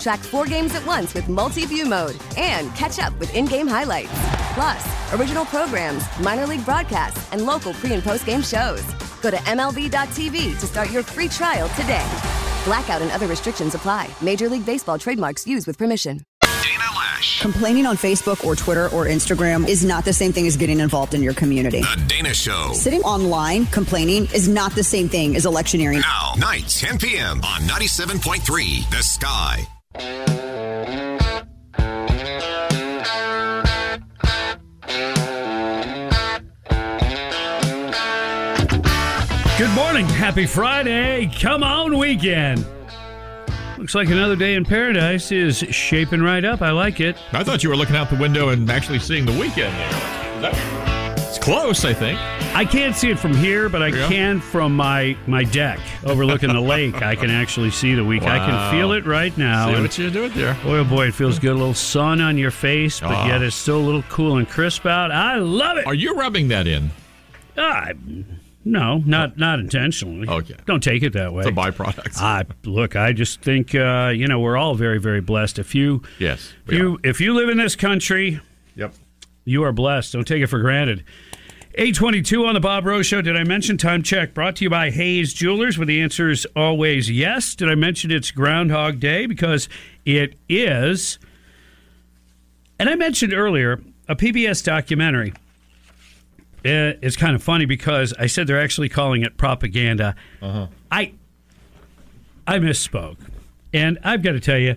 Track 0.00 0.20
four 0.20 0.46
games 0.46 0.74
at 0.74 0.86
once 0.86 1.14
with 1.14 1.28
multi 1.28 1.66
view 1.66 1.86
mode 1.86 2.16
and 2.36 2.74
catch 2.74 2.98
up 2.98 3.18
with 3.18 3.34
in 3.34 3.44
game 3.46 3.66
highlights. 3.66 4.10
Plus, 4.54 5.12
original 5.14 5.44
programs, 5.44 6.04
minor 6.20 6.46
league 6.46 6.64
broadcasts, 6.64 7.30
and 7.32 7.44
local 7.46 7.72
pre 7.74 7.92
and 7.92 8.02
post 8.02 8.26
game 8.26 8.42
shows. 8.42 8.82
Go 9.20 9.30
to 9.30 9.36
MLB.tv 9.38 10.58
to 10.58 10.66
start 10.66 10.90
your 10.90 11.02
free 11.02 11.28
trial 11.28 11.68
today. 11.70 12.06
Blackout 12.64 13.02
and 13.02 13.10
other 13.10 13.26
restrictions 13.26 13.74
apply. 13.74 14.08
Major 14.22 14.48
League 14.48 14.66
Baseball 14.66 14.98
trademarks 14.98 15.46
used 15.46 15.66
with 15.66 15.78
permission. 15.78 16.22
Dana 16.42 16.84
Loesch. 16.84 17.40
Complaining 17.40 17.86
on 17.86 17.96
Facebook 17.96 18.44
or 18.44 18.54
Twitter 18.54 18.86
or 18.86 19.06
Instagram 19.06 19.66
is 19.68 19.84
not 19.84 20.04
the 20.04 20.12
same 20.12 20.32
thing 20.32 20.46
as 20.46 20.56
getting 20.56 20.80
involved 20.80 21.14
in 21.14 21.22
your 21.22 21.34
community. 21.34 21.80
The 21.80 22.04
Dana 22.06 22.34
Show. 22.34 22.72
Sitting 22.74 23.02
online 23.02 23.66
complaining 23.66 24.24
is 24.34 24.48
not 24.48 24.72
the 24.74 24.84
same 24.84 25.08
thing 25.08 25.34
as 25.36 25.46
electioneering. 25.46 26.00
Now, 26.00 26.34
night, 26.38 26.68
10 26.68 26.98
p.m. 26.98 27.38
on 27.44 27.62
97.3 27.62 28.90
The 28.90 29.02
Sky. 29.02 29.66
Good 39.58 39.74
morning. 39.74 40.06
Happy 40.06 40.46
Friday. 40.46 41.28
Come 41.40 41.64
on, 41.64 41.98
weekend. 41.98 42.64
Looks 43.76 43.96
like 43.96 44.08
another 44.08 44.36
day 44.36 44.54
in 44.54 44.64
paradise 44.64 45.32
is 45.32 45.58
shaping 45.58 46.20
right 46.22 46.44
up. 46.44 46.62
I 46.62 46.70
like 46.70 47.00
it. 47.00 47.16
I 47.32 47.42
thought 47.42 47.64
you 47.64 47.70
were 47.70 47.76
looking 47.76 47.96
out 47.96 48.08
the 48.08 48.16
window 48.16 48.50
and 48.50 48.70
actually 48.70 49.00
seeing 49.00 49.26
the 49.26 49.32
weekend 49.32 49.74
there. 49.76 49.90
That- 50.42 50.97
close, 51.48 51.84
I 51.84 51.92
think. 51.94 52.18
I 52.54 52.64
can't 52.64 52.94
see 52.94 53.10
it 53.10 53.18
from 53.18 53.34
here, 53.34 53.68
but 53.68 53.82
I 53.82 53.88
Yeah. 53.88 54.08
can 54.08 54.40
from 54.40 54.76
my 54.76 55.16
my 55.26 55.44
deck 55.44 55.78
overlooking 56.04 56.52
the 56.52 56.60
lake. 56.60 57.02
I 57.02 57.14
can 57.14 57.30
actually 57.30 57.70
see 57.70 57.94
the 57.94 58.04
week. 58.04 58.22
I 58.22 58.38
can 58.38 58.70
feel 58.72 58.92
it 58.92 59.06
right 59.06 59.36
now. 59.38 59.72
See 59.74 59.80
what 59.80 59.98
you're 59.98 60.10
doing 60.10 60.32
there. 60.34 60.54
boy, 60.62 60.78
oh 60.78 60.84
boy, 60.84 61.06
it 61.08 61.14
feels 61.14 61.38
good. 61.38 61.52
A 61.52 61.54
little 61.54 61.74
sun 61.74 62.20
on 62.20 62.36
your 62.38 62.50
face, 62.50 63.00
but 63.00 63.10
Ah. 63.10 63.26
yet 63.28 63.42
it's 63.42 63.56
still 63.56 63.78
a 63.78 63.84
little 63.86 64.02
cool 64.08 64.36
and 64.36 64.48
crisp 64.48 64.86
out. 64.86 65.10
I 65.10 65.36
love 65.36 65.78
it. 65.78 65.86
Are 65.86 65.94
you 65.94 66.14
rubbing 66.14 66.48
that 66.48 66.66
in? 66.66 66.90
Ah, 67.56 67.88
no, 68.64 69.02
not 69.06 69.38
not 69.38 69.58
intentionally. 69.60 70.28
Okay. 70.28 70.54
Don't 70.66 70.82
take 70.82 71.02
it 71.02 71.12
that 71.14 71.32
way. 71.32 71.40
It's 71.40 71.48
a 71.48 71.52
byproduct. 71.52 72.18
I 72.20 72.44
look. 72.64 72.96
I 72.96 73.12
just 73.12 73.40
think 73.40 73.74
uh, 73.74 74.12
you 74.14 74.26
know 74.26 74.38
we're 74.40 74.56
all 74.56 74.74
very 74.74 74.98
very 74.98 75.20
blessed. 75.20 75.58
If 75.58 75.74
you 75.74 76.02
yes. 76.18 76.52
if 76.66 76.72
you 76.74 76.94
are. 76.94 77.08
if 77.08 77.20
you 77.20 77.34
live 77.34 77.48
in 77.48 77.56
this 77.58 77.74
country, 77.76 78.40
Yep. 78.76 78.94
you 79.44 79.64
are 79.64 79.72
blessed. 79.72 80.12
Don't 80.12 80.26
take 80.26 80.42
it 80.42 80.48
for 80.48 80.60
granted. 80.60 81.02
822 81.78 82.44
on 82.44 82.54
the 82.54 82.60
Bob 82.60 82.86
Rose 82.86 83.06
Show. 83.06 83.22
Did 83.22 83.36
I 83.36 83.44
mention 83.44 83.76
time 83.78 84.02
check? 84.02 84.34
Brought 84.34 84.56
to 84.56 84.64
you 84.64 84.70
by 84.70 84.90
Hayes 84.90 85.32
Jewelers, 85.32 85.78
where 85.78 85.86
the 85.86 86.00
answer 86.00 86.28
is 86.28 86.44
always 86.56 87.08
yes. 87.08 87.54
Did 87.54 87.70
I 87.70 87.76
mention 87.76 88.10
it's 88.10 88.32
Groundhog 88.32 88.98
Day? 88.98 89.26
Because 89.26 89.68
it 90.04 90.34
is. 90.48 91.20
And 92.80 92.88
I 92.88 92.96
mentioned 92.96 93.32
earlier 93.32 93.80
a 94.08 94.16
PBS 94.16 94.64
documentary. 94.64 95.32
Uh, 96.64 96.98
It's 97.00 97.14
kind 97.16 97.36
of 97.36 97.44
funny 97.44 97.64
because 97.64 98.12
I 98.18 98.26
said 98.26 98.48
they're 98.48 98.60
actually 98.60 98.88
calling 98.88 99.22
it 99.22 99.36
propaganda. 99.36 100.16
I 100.42 101.12
I 102.44 102.58
misspoke. 102.58 103.18
And 103.72 104.00
I've 104.02 104.22
got 104.24 104.32
to 104.32 104.40
tell 104.40 104.58
you, 104.58 104.74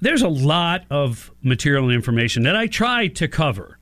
there's 0.00 0.22
a 0.22 0.28
lot 0.28 0.84
of 0.88 1.30
material 1.42 1.84
and 1.84 1.92
information 1.92 2.44
that 2.44 2.56
I 2.56 2.68
try 2.68 3.08
to 3.08 3.28
cover. 3.28 3.75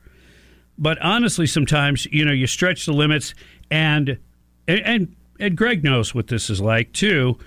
But 0.77 1.01
honestly, 1.01 1.47
sometimes, 1.47 2.05
you 2.07 2.25
know, 2.25 2.33
you 2.33 2.47
stretch 2.47 2.85
the 2.85 2.93
limits 2.93 3.33
and 3.71 4.17
and 4.67 5.15
and, 5.39 5.55
Greg 5.57 5.83
knows 5.83 6.13
what 6.15 6.27
this 6.27 6.49
is 6.49 6.59
like 6.61 6.91
too. 6.93 7.37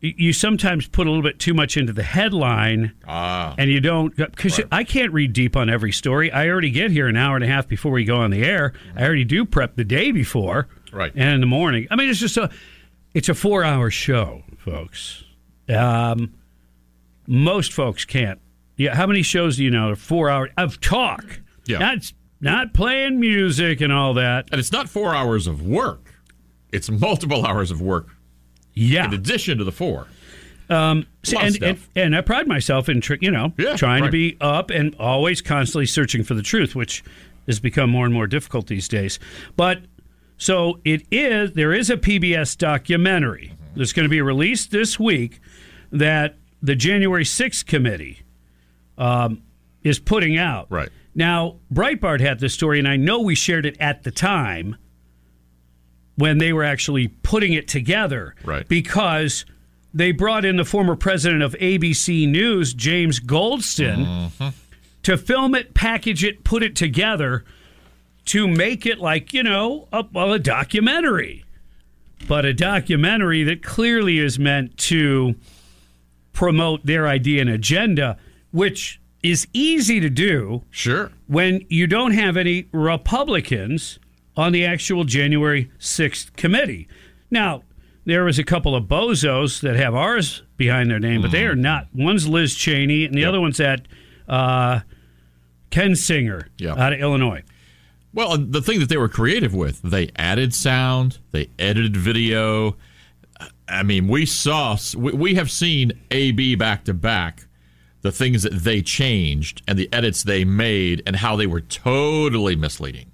You 0.00 0.32
sometimes 0.32 0.88
put 0.88 1.06
a 1.06 1.10
little 1.10 1.22
bit 1.22 1.38
too 1.38 1.54
much 1.54 1.76
into 1.76 1.92
the 1.92 2.02
headline 2.02 2.92
Ah. 3.06 3.54
and 3.56 3.70
you 3.70 3.78
don't 3.80 4.16
because 4.16 4.58
Right. 4.58 4.66
I 4.72 4.82
can't 4.84 5.12
read 5.12 5.32
deep 5.32 5.56
on 5.56 5.70
every 5.70 5.92
story. 5.92 6.32
I 6.32 6.48
already 6.48 6.70
get 6.70 6.90
here 6.90 7.06
an 7.06 7.16
hour 7.16 7.36
and 7.36 7.44
a 7.44 7.48
half 7.48 7.68
before 7.68 7.92
we 7.92 8.04
go 8.04 8.16
on 8.16 8.30
the 8.32 8.42
air. 8.42 8.72
I 8.96 9.04
already 9.04 9.24
do 9.24 9.44
prep 9.44 9.76
the 9.76 9.84
day 9.84 10.10
before, 10.10 10.66
Right. 10.92 11.12
and 11.14 11.34
in 11.34 11.40
the 11.40 11.46
morning. 11.46 11.86
I 11.90 11.94
mean, 11.96 12.08
it's 12.10 12.18
just 12.18 12.36
a 12.36 12.50
it's 13.14 13.28
a 13.28 13.34
four 13.34 13.62
hour 13.62 13.90
show, 13.90 14.42
folks. 14.58 15.22
Um, 15.68 16.32
most 17.28 17.72
folks 17.72 18.04
can't. 18.04 18.40
Yeah, 18.76 18.96
how 18.96 19.06
many 19.06 19.22
shows 19.22 19.56
do 19.58 19.64
you 19.64 19.70
know? 19.70 19.94
Four 19.94 20.28
hours 20.30 20.50
of 20.56 20.80
talk. 20.80 21.40
Yeah. 21.66 21.78
not 21.78 22.12
not 22.42 22.74
playing 22.74 23.18
music 23.18 23.80
and 23.80 23.92
all 23.92 24.14
that. 24.14 24.48
And 24.50 24.58
it's 24.58 24.72
not 24.72 24.88
four 24.88 25.14
hours 25.14 25.46
of 25.46 25.62
work. 25.62 26.12
It's 26.72 26.90
multiple 26.90 27.46
hours 27.46 27.70
of 27.70 27.80
work 27.80 28.08
Yeah, 28.74 29.06
in 29.06 29.14
addition 29.14 29.58
to 29.58 29.64
the 29.64 29.72
four. 29.72 30.06
Lot 30.68 30.98
of 30.98 31.06
and, 31.38 31.62
and 31.62 31.78
and 31.94 32.16
I 32.16 32.22
pride 32.22 32.48
myself 32.48 32.88
in 32.88 33.00
tr- 33.02 33.14
you 33.20 33.30
know 33.30 33.52
Yeah, 33.58 33.76
trying 33.76 34.04
to 34.04 34.10
be 34.10 34.36
up 34.40 34.70
and 34.70 34.94
always 34.98 35.42
constantly 35.42 35.84
searching 35.86 36.24
for 36.24 36.32
the 36.34 36.42
truth, 36.42 36.74
which 36.74 37.04
has 37.46 37.60
become 37.60 37.90
more 37.90 38.06
and 38.06 38.14
more 38.14 38.26
difficult 38.26 38.68
these 38.68 38.88
days. 38.88 39.18
But 39.56 39.82
so 40.38 40.80
it 40.84 41.02
is. 41.10 41.52
There 41.52 41.72
is 41.74 41.90
a 41.90 41.96
PBS 41.96 42.56
documentary 42.56 43.52
that's 43.76 43.92
going 43.92 44.04
to 44.04 44.10
be 44.10 44.22
released 44.22 44.70
this 44.70 44.98
week 44.98 45.40
that 45.90 46.36
the 46.62 46.74
January 46.74 47.24
6th 47.24 47.66
committee 47.66 48.22
um, 48.96 49.42
is 49.82 49.98
putting 49.98 50.38
out. 50.38 50.66
Right. 50.70 50.88
Now, 51.14 51.56
Breitbart 51.72 52.20
had 52.20 52.40
this 52.40 52.54
story, 52.54 52.78
and 52.78 52.88
I 52.88 52.96
know 52.96 53.20
we 53.20 53.34
shared 53.34 53.66
it 53.66 53.76
at 53.78 54.02
the 54.02 54.10
time 54.10 54.76
when 56.16 56.38
they 56.38 56.52
were 56.52 56.64
actually 56.64 57.08
putting 57.08 57.52
it 57.52 57.68
together. 57.68 58.34
Right. 58.44 58.66
Because 58.66 59.44
they 59.92 60.12
brought 60.12 60.44
in 60.44 60.56
the 60.56 60.64
former 60.64 60.96
president 60.96 61.42
of 61.42 61.54
ABC 61.54 62.28
News, 62.28 62.74
James 62.74 63.20
Goldston, 63.20 64.06
mm-hmm. 64.06 64.48
to 65.02 65.16
film 65.18 65.54
it, 65.54 65.74
package 65.74 66.24
it, 66.24 66.44
put 66.44 66.62
it 66.62 66.74
together 66.74 67.44
to 68.26 68.46
make 68.46 68.86
it 68.86 68.98
like, 68.98 69.34
you 69.34 69.42
know, 69.42 69.88
a, 69.92 70.04
well, 70.12 70.32
a 70.32 70.38
documentary. 70.38 71.44
But 72.28 72.44
a 72.44 72.54
documentary 72.54 73.42
that 73.44 73.62
clearly 73.62 74.18
is 74.18 74.38
meant 74.38 74.78
to 74.78 75.34
promote 76.32 76.86
their 76.86 77.08
idea 77.08 77.40
and 77.40 77.50
agenda, 77.50 78.16
which 78.52 79.00
is 79.22 79.46
easy 79.52 80.00
to 80.00 80.10
do 80.10 80.62
Sure. 80.70 81.12
when 81.26 81.64
you 81.68 81.86
don't 81.86 82.12
have 82.12 82.36
any 82.36 82.66
Republicans 82.72 83.98
on 84.36 84.52
the 84.52 84.64
actual 84.64 85.04
January 85.04 85.70
6th 85.78 86.34
committee. 86.36 86.88
Now, 87.30 87.62
there 88.04 88.24
was 88.24 88.38
a 88.38 88.44
couple 88.44 88.74
of 88.74 88.84
bozos 88.84 89.60
that 89.60 89.76
have 89.76 89.94
ours 89.94 90.42
behind 90.56 90.90
their 90.90 90.98
name, 90.98 91.22
but 91.22 91.30
they 91.30 91.44
are 91.46 91.54
not. 91.54 91.86
One's 91.94 92.26
Liz 92.26 92.54
Cheney, 92.56 93.04
and 93.04 93.14
the 93.14 93.24
other 93.24 93.40
one's 93.40 93.60
at 93.60 93.82
uh, 94.28 94.80
Kinzinger 95.70 96.46
Yeah. 96.58 96.74
out 96.74 96.92
of 96.92 97.00
Illinois. 97.00 97.42
Well, 98.14 98.36
the 98.36 98.60
thing 98.60 98.78
that 98.80 98.88
they 98.88 98.96
were 98.98 99.08
creative 99.08 99.54
with, 99.54 99.80
they 99.82 100.10
added 100.16 100.52
sound, 100.52 101.18
they 101.30 101.48
edited 101.58 101.96
video. 101.96 102.76
I 103.68 103.82
mean, 103.82 104.06
we 104.08 104.26
saw, 104.26 104.76
we, 104.96 105.12
we 105.12 105.34
have 105.36 105.50
seen 105.50 105.92
AB 106.10 106.56
back 106.56 106.84
to 106.84 106.94
back, 106.94 107.46
the 108.02 108.12
things 108.12 108.42
that 108.42 108.52
they 108.52 108.82
changed 108.82 109.62
and 109.66 109.78
the 109.78 109.88
edits 109.92 110.22
they 110.22 110.44
made 110.44 111.02
and 111.06 111.16
how 111.16 111.36
they 111.36 111.46
were 111.46 111.60
totally 111.60 112.54
misleading. 112.56 113.10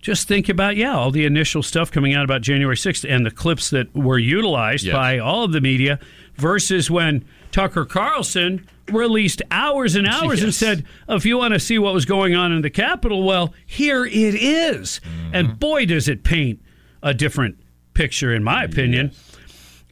Just 0.00 0.26
think 0.26 0.48
about, 0.48 0.76
yeah, 0.76 0.96
all 0.96 1.10
the 1.10 1.26
initial 1.26 1.62
stuff 1.62 1.92
coming 1.92 2.14
out 2.14 2.24
about 2.24 2.40
January 2.40 2.76
6th 2.76 3.04
and 3.08 3.26
the 3.26 3.30
clips 3.30 3.68
that 3.70 3.94
were 3.94 4.18
utilized 4.18 4.86
Yes. 4.86 4.94
by 4.94 5.18
all 5.18 5.44
of 5.44 5.52
the 5.52 5.60
media 5.60 5.98
versus 6.36 6.90
when 6.90 7.22
Tucker 7.52 7.84
Carlson 7.84 8.66
released 8.90 9.42
hours 9.50 9.96
and 9.96 10.06
hours 10.06 10.42
and 10.42 10.54
said, 10.64 10.86
if 11.08 11.26
you 11.26 11.36
want 11.36 11.52
to 11.52 11.60
see 11.60 11.78
what 11.78 11.92
was 11.92 12.06
going 12.06 12.34
on 12.34 12.50
in 12.50 12.62
the 12.62 12.70
Capitol, 12.70 13.24
well, 13.24 13.52
here 13.66 14.06
it 14.06 14.34
is. 14.34 15.00
Mm-hmm. 15.04 15.34
And 15.34 15.58
boy, 15.58 15.84
does 15.84 16.08
it 16.08 16.24
paint 16.24 16.62
a 17.02 17.12
different 17.12 17.58
picture, 17.92 18.32
in 18.34 18.42
my 18.42 18.64
opinion. 18.64 19.12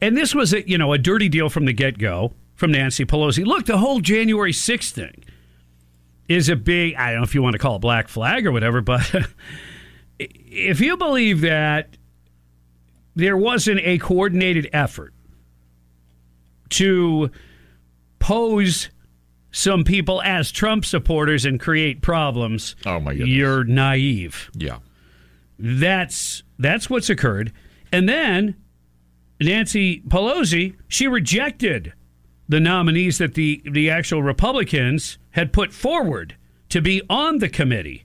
And 0.01 0.17
this 0.17 0.33
was, 0.33 0.53
a, 0.53 0.67
you 0.67 0.77
know, 0.77 0.93
a 0.93 0.97
dirty 0.97 1.29
deal 1.29 1.49
from 1.49 1.65
the 1.65 1.73
get 1.73 1.97
go 1.99 2.33
from 2.59 2.71
Nancy 2.71 3.05
Pelosi. 3.05 3.45
Look, 3.45 3.65
the 3.65 3.77
whole 3.77 4.01
January 4.01 4.51
6th 4.51 4.91
thing 4.91 5.23
is 6.27 6.49
a 6.49 6.55
big, 6.57 6.93
I 6.95 7.11
don't 7.11 7.21
know 7.21 7.23
if 7.23 7.33
you 7.33 7.41
want 7.41 7.53
to 7.53 7.57
call 7.57 7.77
it 7.77 7.79
black 7.79 8.07
flag 8.09 8.45
or 8.45 8.51
whatever, 8.51 8.81
but 8.81 9.09
if 10.19 10.81
you 10.81 10.97
believe 10.97 11.41
that 11.41 11.95
there 13.15 13.37
wasn't 13.37 13.79
a 13.83 13.97
coordinated 13.97 14.69
effort 14.73 15.13
to 16.71 17.31
pose 18.19 18.89
some 19.51 19.83
people 19.83 20.21
as 20.21 20.51
Trump 20.51 20.85
supporters 20.85 21.45
and 21.45 21.59
create 21.59 22.01
problems, 22.01 22.75
Oh, 22.85 22.99
my 22.99 23.13
goodness. 23.13 23.29
you're 23.29 23.63
naive. 23.63 24.51
Yeah. 24.53 24.79
That's 25.57 26.43
that's 26.59 26.89
what's 26.89 27.09
occurred. 27.09 27.51
And 27.91 28.07
then 28.07 28.55
Nancy 29.41 30.01
Pelosi, 30.01 30.75
she 30.87 31.07
rejected 31.07 31.93
the 32.49 32.59
nominees 32.59 33.19
that 33.19 33.35
the 33.35 33.61
the 33.63 33.89
actual 33.89 34.21
Republicans 34.21 35.17
had 35.31 35.53
put 35.53 35.71
forward 35.71 36.35
to 36.69 36.81
be 36.81 37.01
on 37.09 37.37
the 37.37 37.47
committee. 37.49 38.03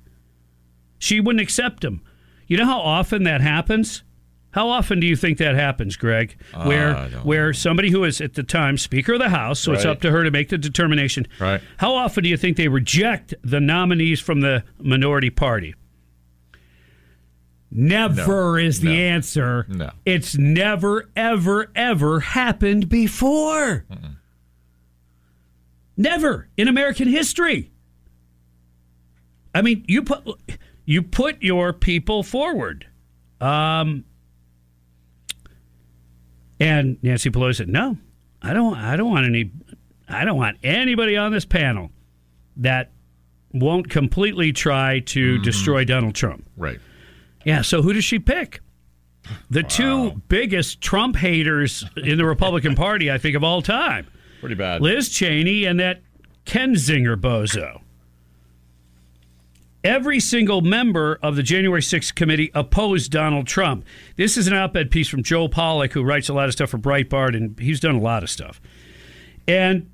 She 0.99 1.19
wouldn't 1.21 1.43
accept 1.43 1.81
them. 1.83 2.03
You 2.47 2.59
know 2.59 2.67
how 2.67 2.79
often 2.81 3.25
that 3.25 3.41
happens? 3.41 4.05
How 4.53 4.69
often 4.69 5.01
do 5.01 5.07
you 5.07 5.17
think 5.17 5.39
that 5.39 5.57
happens, 5.57 5.97
Greg? 5.97 6.37
Uh, 6.53 6.65
where 6.65 6.95
I 6.97 7.09
don't 7.09 7.25
where 7.27 7.53
somebody 7.53 7.91
who 7.91 8.05
is 8.05 8.21
at 8.21 8.35
the 8.35 8.45
time 8.45 8.79
Speaker 8.79 9.15
of 9.15 9.19
the 9.19 9.31
House, 9.31 9.59
so 9.59 9.73
it's 9.73 9.85
up 9.85 10.01
to 10.03 10.13
her 10.13 10.23
to 10.23 10.31
make 10.31 10.51
the 10.51 10.59
determination. 10.59 11.27
Right. 11.41 11.61
How 11.79 11.95
often 11.95 12.23
do 12.23 12.31
you 12.31 12.37
think 12.37 12.57
they 12.57 12.69
reject 12.69 13.35
the 13.43 13.59
nominees 13.61 14.21
from 14.21 14.43
the 14.43 14.63
minority 14.79 15.31
party? 15.31 15.75
Never 17.71 18.53
No. 18.59 18.65
is 18.65 18.81
the 18.81 18.89
No. 18.91 18.93
answer. 18.95 19.67
No. 19.69 19.91
It's 20.07 20.37
never, 20.39 21.11
ever, 21.17 21.73
ever 21.75 22.21
happened 22.21 22.89
before. 22.89 23.85
Never 25.97 26.49
in 26.57 26.69
American 26.69 27.09
history. 27.09 27.71
I 29.55 29.63
mean, 29.63 29.85
you 29.87 30.03
put 30.03 30.25
you 30.85 31.03
put 31.03 31.43
your 31.43 31.73
people 31.73 32.23
forward. 32.23 32.87
Um, 33.41 34.05
and 36.61 36.99
Nancy 37.03 37.31
Pelosi 37.31 37.57
said, 37.57 37.69
"No, 37.69 37.97
I 38.43 38.53
don't. 38.53 38.77
I 38.77 38.97
don't 38.97 39.11
want 39.11 39.27
any. 39.27 39.51
I 40.09 40.25
don't 40.25 40.37
want 40.37 40.59
anybody 40.63 41.17
on 41.17 41.33
this 41.33 41.45
panel 41.45 41.91
that 42.57 42.93
won't 43.53 43.89
completely 43.89 44.53
try 44.53 45.01
to 45.01 45.39
destroy 45.39 45.85
Donald 45.85 46.15
Trump." 46.15 46.47
Right. 46.57 46.81
Yeah. 47.45 47.63
So 47.63 47.83
who 47.83 47.93
does 47.93 48.05
she 48.05 48.19
pick? 48.19 48.61
The 49.51 49.63
two 49.63 50.23
biggest 50.29 50.81
Trump 50.81 51.17
haters 51.17 51.85
in 51.97 52.19
the 52.19 52.27
Republican 52.27 52.75
Party, 52.75 53.11
I 53.11 53.19
think, 53.19 53.37
of 53.37 53.45
all 53.45 53.63
time: 53.63 54.07
Pretty 54.45 54.57
bad. 54.57 54.83
Liz 54.83 55.09
Cheney 55.09 55.65
and 55.65 55.81
that 55.81 56.03
Kinzinger 56.45 57.17
bozo. 57.17 57.81
Every 59.83 60.21
single 60.21 60.61
member 60.61 61.19
of 61.23 61.37
the 61.37 61.43
January 61.43 61.81
6th 61.81 62.15
committee 62.15 62.51
opposed 62.53 63.11
Donald 63.11 63.47
Trump. 63.47 63.87
This 64.17 64.37
is 64.37 64.47
an 64.47 64.53
op 64.53 64.77
ed 64.77 64.91
piece 64.91 65.09
from 65.09 65.23
Joel 65.23 65.49
Pollak, 65.49 65.93
who 65.93 66.03
writes 66.03 66.29
a 66.29 66.35
lot 66.35 66.45
of 66.45 66.53
stuff 66.53 66.69
for 66.69 66.77
Breitbart, 66.77 67.35
and 67.35 67.59
he's 67.59 67.81
done 67.81 67.95
a 67.95 68.01
lot 68.01 68.23
of 68.23 68.29
stuff. 68.29 68.61
And 69.49 69.91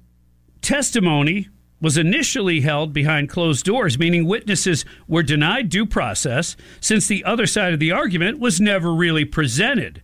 testimony 0.62 1.46
was 1.80 1.96
initially 1.96 2.62
held 2.62 2.92
behind 2.92 3.28
closed 3.28 3.64
doors, 3.64 4.00
meaning 4.00 4.26
witnesses 4.26 4.84
were 5.06 5.22
denied 5.22 5.68
due 5.68 5.86
process 5.86 6.56
since 6.80 7.06
the 7.06 7.22
other 7.22 7.46
side 7.46 7.72
of 7.72 7.78
the 7.78 7.92
argument 7.92 8.40
was 8.40 8.60
never 8.60 8.92
really 8.92 9.24
presented. 9.24 10.02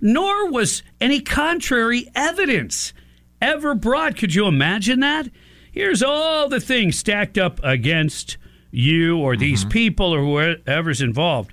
Nor 0.00 0.50
was 0.50 0.82
any 1.00 1.20
contrary 1.20 2.10
evidence 2.16 2.92
ever 3.40 3.74
brought. 3.74 4.16
Could 4.16 4.34
you 4.34 4.46
imagine 4.46 5.00
that? 5.00 5.28
Here's 5.72 6.02
all 6.02 6.48
the 6.48 6.60
things 6.60 6.98
stacked 6.98 7.36
up 7.36 7.60
against 7.64 8.36
you 8.70 9.18
or 9.18 9.36
these 9.36 9.60
mm-hmm. 9.60 9.70
people 9.70 10.14
or 10.14 10.20
whoever's 10.20 11.00
involved. 11.00 11.52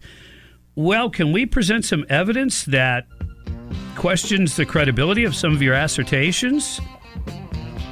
Well, 0.75 1.09
can 1.09 1.31
we 1.31 1.45
present 1.45 1.85
some 1.85 2.05
evidence 2.09 2.63
that 2.65 3.07
questions 3.95 4.55
the 4.55 4.65
credibility 4.65 5.23
of 5.23 5.35
some 5.35 5.53
of 5.53 5.61
your 5.61 5.75
assertions? 5.75 6.79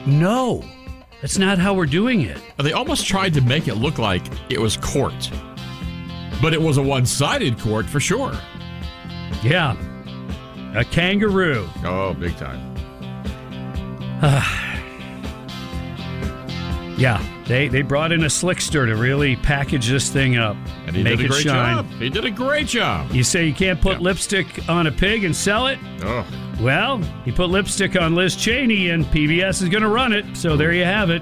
No. 0.06 0.64
That's 1.22 1.38
not 1.38 1.58
how 1.58 1.74
we're 1.74 1.86
doing 1.86 2.22
it. 2.22 2.38
They 2.58 2.72
almost 2.72 3.06
tried 3.06 3.34
to 3.34 3.42
make 3.42 3.68
it 3.68 3.76
look 3.76 3.98
like 3.98 4.24
it 4.50 4.60
was 4.60 4.78
court, 4.78 5.30
but 6.42 6.54
it 6.54 6.62
was 6.62 6.78
a 6.78 6.82
one 6.82 7.06
sided 7.06 7.60
court 7.60 7.86
for 7.86 8.00
sure. 8.00 8.34
Yeah. 9.44 9.76
A 10.76 10.86
kangaroo. 10.86 11.68
Oh, 11.84 12.14
big 12.14 12.38
time. 12.38 12.69
Yeah. 16.98 17.24
They 17.46 17.70
they 17.70 17.82
brought 17.82 18.12
in 18.12 18.24
a 18.24 18.28
slickster 18.28 18.86
to 18.86 18.96
really 18.96 19.38
package 19.38 19.88
this 19.88 20.10
thing 20.10 20.36
up. 20.38 20.58
And 20.86 20.94
he 20.96 21.02
make 21.02 21.18
did 21.18 21.22
a 21.22 21.26
it 21.26 21.30
great 21.30 21.44
shine. 21.44 21.76
job. 21.78 21.86
He 21.98 22.10
did 22.10 22.26
a 22.26 22.30
great 22.32 22.68
job. 22.68 23.10
You 23.12 23.24
say 23.24 23.46
you 23.48 23.54
can't 23.54 23.80
put 23.80 23.94
Yeah. 23.94 24.00
lipstick 24.04 24.68
on 24.70 24.86
a 24.88 24.92
pig 24.92 25.24
and 25.24 25.34
sell 25.36 25.68
it? 25.68 25.80
Oh, 26.04 26.26
Well, 26.60 26.98
he 27.24 27.32
put 27.32 27.50
lipstick 27.50 27.96
on 28.00 28.16
Liz 28.16 28.36
Cheney, 28.36 28.90
and 28.90 29.06
PBS 29.06 29.62
is 29.62 29.70
going 29.70 29.82
to 29.84 29.88
run 29.88 30.12
it. 30.12 30.26
So 30.36 30.58
there 30.58 30.74
you 30.74 30.84
have 30.84 31.10
it. 31.10 31.22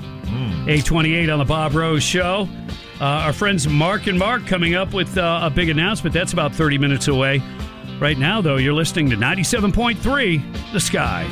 A28 0.65 1.31
on 1.31 1.37
the 1.37 1.45
Bob 1.45 1.75
Rose 1.75 2.01
Show. 2.03 2.49
Uh, 2.99 3.03
our 3.05 3.33
friends 3.33 3.67
Mark 3.67 4.07
and 4.07 4.17
Mark 4.17 4.47
coming 4.47 4.73
up 4.73 4.93
with 4.95 5.15
uh, 5.15 5.41
a 5.43 5.49
big 5.51 5.69
announcement. 5.69 6.11
That's 6.13 6.33
about 6.33 6.55
30 6.55 6.79
minutes 6.79 7.07
away. 7.07 7.43
Right 7.99 8.17
now, 8.17 8.41
though, 8.41 8.57
you're 8.57 8.73
listening 8.73 9.11
to 9.11 9.15
97.3 9.15 10.41
The 10.73 10.79
Sky. 10.79 11.27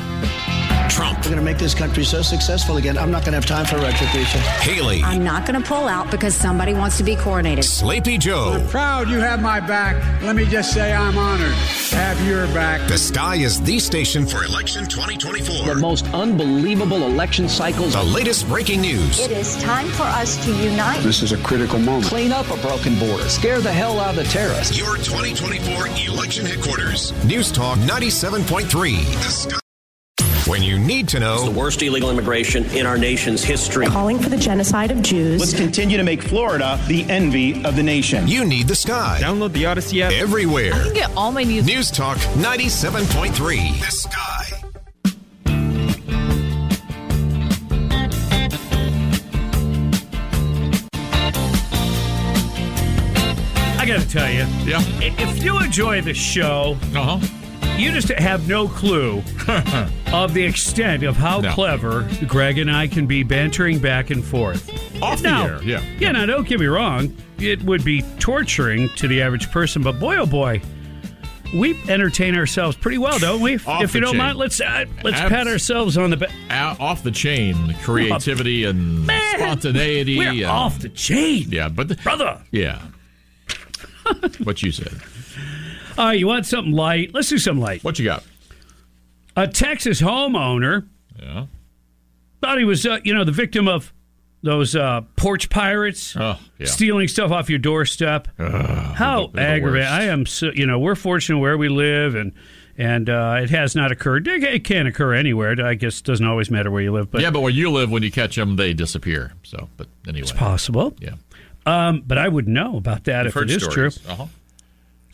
Trump, 0.88 1.18
We're 1.18 1.24
going 1.24 1.36
to 1.36 1.42
make 1.42 1.58
this 1.58 1.74
country 1.74 2.04
so 2.04 2.22
successful 2.22 2.76
again. 2.76 2.96
I'm 2.98 3.10
not 3.10 3.22
going 3.22 3.32
to 3.32 3.36
have 3.36 3.46
time 3.46 3.66
for 3.66 3.76
retribution. 3.78 4.40
Haley, 4.60 5.02
I'm 5.02 5.24
not 5.24 5.46
going 5.46 5.60
to 5.60 5.66
pull 5.66 5.88
out 5.88 6.10
because 6.10 6.34
somebody 6.34 6.74
wants 6.74 6.96
to 6.98 7.04
be 7.04 7.16
coronated. 7.16 7.64
Sleepy 7.64 8.18
Joe. 8.18 8.64
Proud 8.70 9.08
you 9.08 9.18
have 9.18 9.40
my 9.40 9.60
back. 9.60 9.96
Let 10.22 10.36
me 10.36 10.44
just 10.44 10.72
say 10.72 10.92
I'm 10.92 11.16
honored 11.16 11.54
to 11.90 11.96
have 11.96 12.26
your 12.26 12.46
back. 12.48 12.86
The 12.88 12.98
Sky 12.98 13.36
is 13.36 13.60
the 13.62 13.78
station 13.78 14.26
for 14.26 14.44
election 14.44 14.86
2024. 14.86 15.66
The 15.66 15.80
most 15.80 16.06
unbelievable 16.14 17.02
election 17.04 17.48
cycles. 17.48 17.92
The 17.94 18.02
latest 18.02 18.48
breaking 18.48 18.80
news. 18.80 19.18
It 19.20 19.30
is 19.30 19.56
time 19.62 19.88
for 19.88 20.04
us 20.04 20.42
to 20.44 20.52
unite. 20.52 21.02
This 21.02 21.22
is 21.22 21.32
a 21.32 21.38
critical 21.38 21.78
moment. 21.78 22.06
Clean 22.06 22.32
up 22.32 22.50
a 22.50 22.56
broken 22.58 22.98
border. 22.98 23.28
Scare 23.28 23.60
the 23.60 23.72
hell 23.72 24.00
out 24.00 24.10
of 24.10 24.16
the 24.16 24.24
terrorists. 24.24 24.78
Your 24.78 24.96
2024 24.96 25.88
election 26.08 26.46
headquarters. 26.46 27.12
News 27.24 27.50
Talk 27.52 27.78
97.3. 27.80 29.22
The 29.22 29.30
Sky 29.30 29.58
when 30.46 30.62
you 30.62 30.78
need 30.78 31.08
to 31.08 31.20
know. 31.20 31.34
It's 31.34 31.44
the 31.44 31.50
worst 31.50 31.82
illegal 31.82 32.10
immigration 32.10 32.64
in 32.66 32.86
our 32.86 32.98
nation's 32.98 33.42
history. 33.42 33.86
Calling 33.86 34.18
for 34.18 34.28
the 34.28 34.36
genocide 34.36 34.90
of 34.90 35.02
Jews. 35.02 35.40
Let's 35.40 35.54
continue 35.54 35.96
to 35.96 36.02
make 36.02 36.22
Florida 36.22 36.78
the 36.86 37.04
envy 37.04 37.64
of 37.64 37.76
the 37.76 37.82
nation. 37.82 38.28
You 38.28 38.44
need 38.44 38.68
the 38.68 38.74
sky. 38.74 39.18
Download 39.20 39.52
the 39.52 39.66
Odyssey 39.66 40.02
app 40.02 40.12
everywhere. 40.12 40.72
I 40.74 40.82
can 40.82 40.94
get 40.94 41.10
all 41.16 41.32
my 41.32 41.42
news. 41.42 41.66
News 41.66 41.90
Talk 41.90 42.18
97.3. 42.18 43.80
The 43.80 43.90
sky. 43.90 44.32
I 53.78 53.88
gotta 53.88 54.08
tell 54.08 54.28
you, 54.28 54.46
yeah. 54.64 54.82
If 55.00 55.44
you 55.44 55.60
enjoy 55.62 56.00
the 56.00 56.14
show, 56.14 56.76
uh 56.94 57.18
huh 57.18 57.35
you 57.78 57.92
just 57.92 58.08
have 58.08 58.48
no 58.48 58.68
clue 58.68 59.18
of 60.12 60.32
the 60.34 60.42
extent 60.44 61.02
of 61.02 61.16
how 61.16 61.40
No. 61.40 61.52
clever 61.52 62.08
Greg 62.26 62.58
and 62.58 62.70
I 62.70 62.86
can 62.88 63.06
be 63.06 63.22
bantering 63.22 63.78
back 63.78 64.10
and 64.10 64.24
forth. 64.24 64.70
Off 65.02 65.20
the 65.22 65.28
air, 65.28 65.62
yeah. 65.62 65.82
Yeah, 65.98 66.12
now 66.12 66.24
don't 66.26 66.48
get 66.48 66.58
me 66.58 66.66
wrong. 66.66 67.14
It 67.38 67.62
would 67.62 67.84
be 67.84 68.02
torturing 68.18 68.88
to 68.96 69.06
the 69.08 69.20
average 69.20 69.50
person, 69.50 69.82
but 69.82 70.00
boy, 70.00 70.16
oh 70.16 70.26
boy, 70.26 70.62
we 71.54 71.78
entertain 71.88 72.34
ourselves 72.36 72.76
pretty 72.76 72.98
well, 72.98 73.18
don't 73.18 73.40
we? 73.42 73.56
Off 73.66 73.82
if 73.82 73.94
you 73.94 74.00
don't 74.00 74.12
chain. 74.12 74.18
mind, 74.18 74.38
let's 74.38 74.58
uh, 74.60 74.86
let's 75.04 75.18
Abs- 75.18 75.28
pat 75.30 75.46
ourselves 75.46 75.96
on 75.98 76.10
the 76.10 76.16
back. 76.16 76.80
Off 76.80 77.02
the 77.02 77.10
chain 77.10 77.74
creativity 77.82 78.64
and 78.64 79.06
Man, 79.06 79.38
spontaneity. 79.38 80.16
We're 80.18 80.30
and, 80.30 80.44
off 80.44 80.78
the 80.80 80.88
chain, 80.88 81.46
Yeah, 81.50 81.68
but 81.68 81.88
the, 81.88 81.96
brother. 81.96 82.42
yeah. 82.50 82.80
what 84.44 84.62
you 84.62 84.72
said. 84.72 84.94
All 85.98 86.06
right, 86.06 86.18
you 86.18 86.26
want 86.26 86.46
something 86.46 86.72
light? 86.72 87.14
Let's 87.14 87.28
do 87.28 87.38
something 87.38 87.62
light. 87.62 87.82
What 87.82 87.98
you 87.98 88.04
got? 88.04 88.22
A 89.36 89.46
Texas 89.48 90.00
homeowner 90.00 90.86
Yeah. 91.20 91.46
thought 92.40 92.58
he 92.58 92.64
was, 92.64 92.84
uh, 92.86 92.98
you 93.04 93.14
know, 93.14 93.24
the 93.24 93.32
victim 93.32 93.66
of 93.68 93.92
those 94.42 94.76
uh, 94.76 95.00
porch 95.16 95.48
pirates 95.50 96.14
Oh, 96.16 96.38
yeah. 96.58 96.66
stealing 96.66 97.08
stuff 97.08 97.30
off 97.32 97.48
your 97.50 97.58
doorstep. 97.58 98.28
How 98.38 99.30
aggravating! 99.36 99.88
I 99.88 100.04
am 100.04 100.26
so, 100.26 100.50
you 100.54 100.66
know, 100.66 100.78
we're 100.78 100.94
fortunate 100.94 101.38
where 101.38 101.56
we 101.58 101.68
live, 101.68 102.14
and 102.14 102.32
and 102.78 103.08
uh, 103.08 103.38
it 103.42 103.50
has 103.50 103.74
not 103.74 103.90
occurred. 103.90 104.28
It, 104.28 104.44
it 104.44 104.64
can 104.64 104.86
occur 104.86 105.14
anywhere. 105.14 105.56
I 105.64 105.74
guess 105.74 105.98
it 106.00 106.04
doesn't 106.04 106.26
always 106.26 106.50
matter 106.50 106.70
where 106.70 106.82
you 106.82 106.92
live, 106.92 107.10
but 107.10 107.22
yeah, 107.22 107.30
but 107.30 107.40
where 107.40 107.50
you 107.50 107.70
live, 107.70 107.90
when 107.90 108.02
you 108.02 108.12
catch 108.12 108.36
them, 108.36 108.56
they 108.56 108.74
disappear. 108.74 109.32
So, 109.42 109.68
but 109.78 109.88
anyway. 110.06 110.20
it's 110.22 110.32
possible. 110.32 110.94
Yeah. 111.00 111.14
Um, 111.64 112.04
but 112.06 112.16
I 112.18 112.28
would 112.28 112.46
know 112.46 112.76
about 112.76 113.04
that 113.04 113.20
I've 113.26 113.36
if 113.36 113.42
it 113.42 113.50
is 113.50 113.64
stories. 113.64 113.98
true. 113.98 114.10
Uh-huh. 114.12 114.26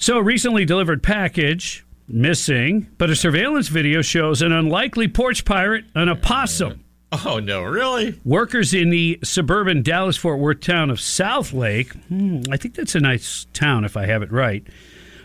So, 0.02 0.18
a 0.18 0.22
recently 0.24 0.64
delivered 0.64 1.00
package 1.00 1.86
missing, 2.08 2.88
but 2.98 3.08
a 3.08 3.14
surveillance 3.14 3.68
video 3.68 4.02
shows 4.02 4.42
an 4.42 4.50
unlikely 4.50 5.06
porch 5.06 5.44
pirate, 5.44 5.84
an 5.94 6.08
opossum. 6.08 6.82
Oh, 7.24 7.38
no, 7.38 7.62
really? 7.62 8.20
Workers 8.24 8.74
in 8.74 8.90
the 8.90 9.20
suburban 9.22 9.80
Dallas 9.82 10.16
Fort 10.16 10.40
Worth 10.40 10.58
town 10.58 10.90
of 10.90 10.98
Southlake, 10.98 11.92
hmm, 12.06 12.40
I 12.50 12.56
think 12.56 12.74
that's 12.74 12.96
a 12.96 13.00
nice 13.00 13.46
town 13.52 13.84
if 13.84 13.96
I 13.96 14.06
have 14.06 14.22
it 14.22 14.32
right, 14.32 14.66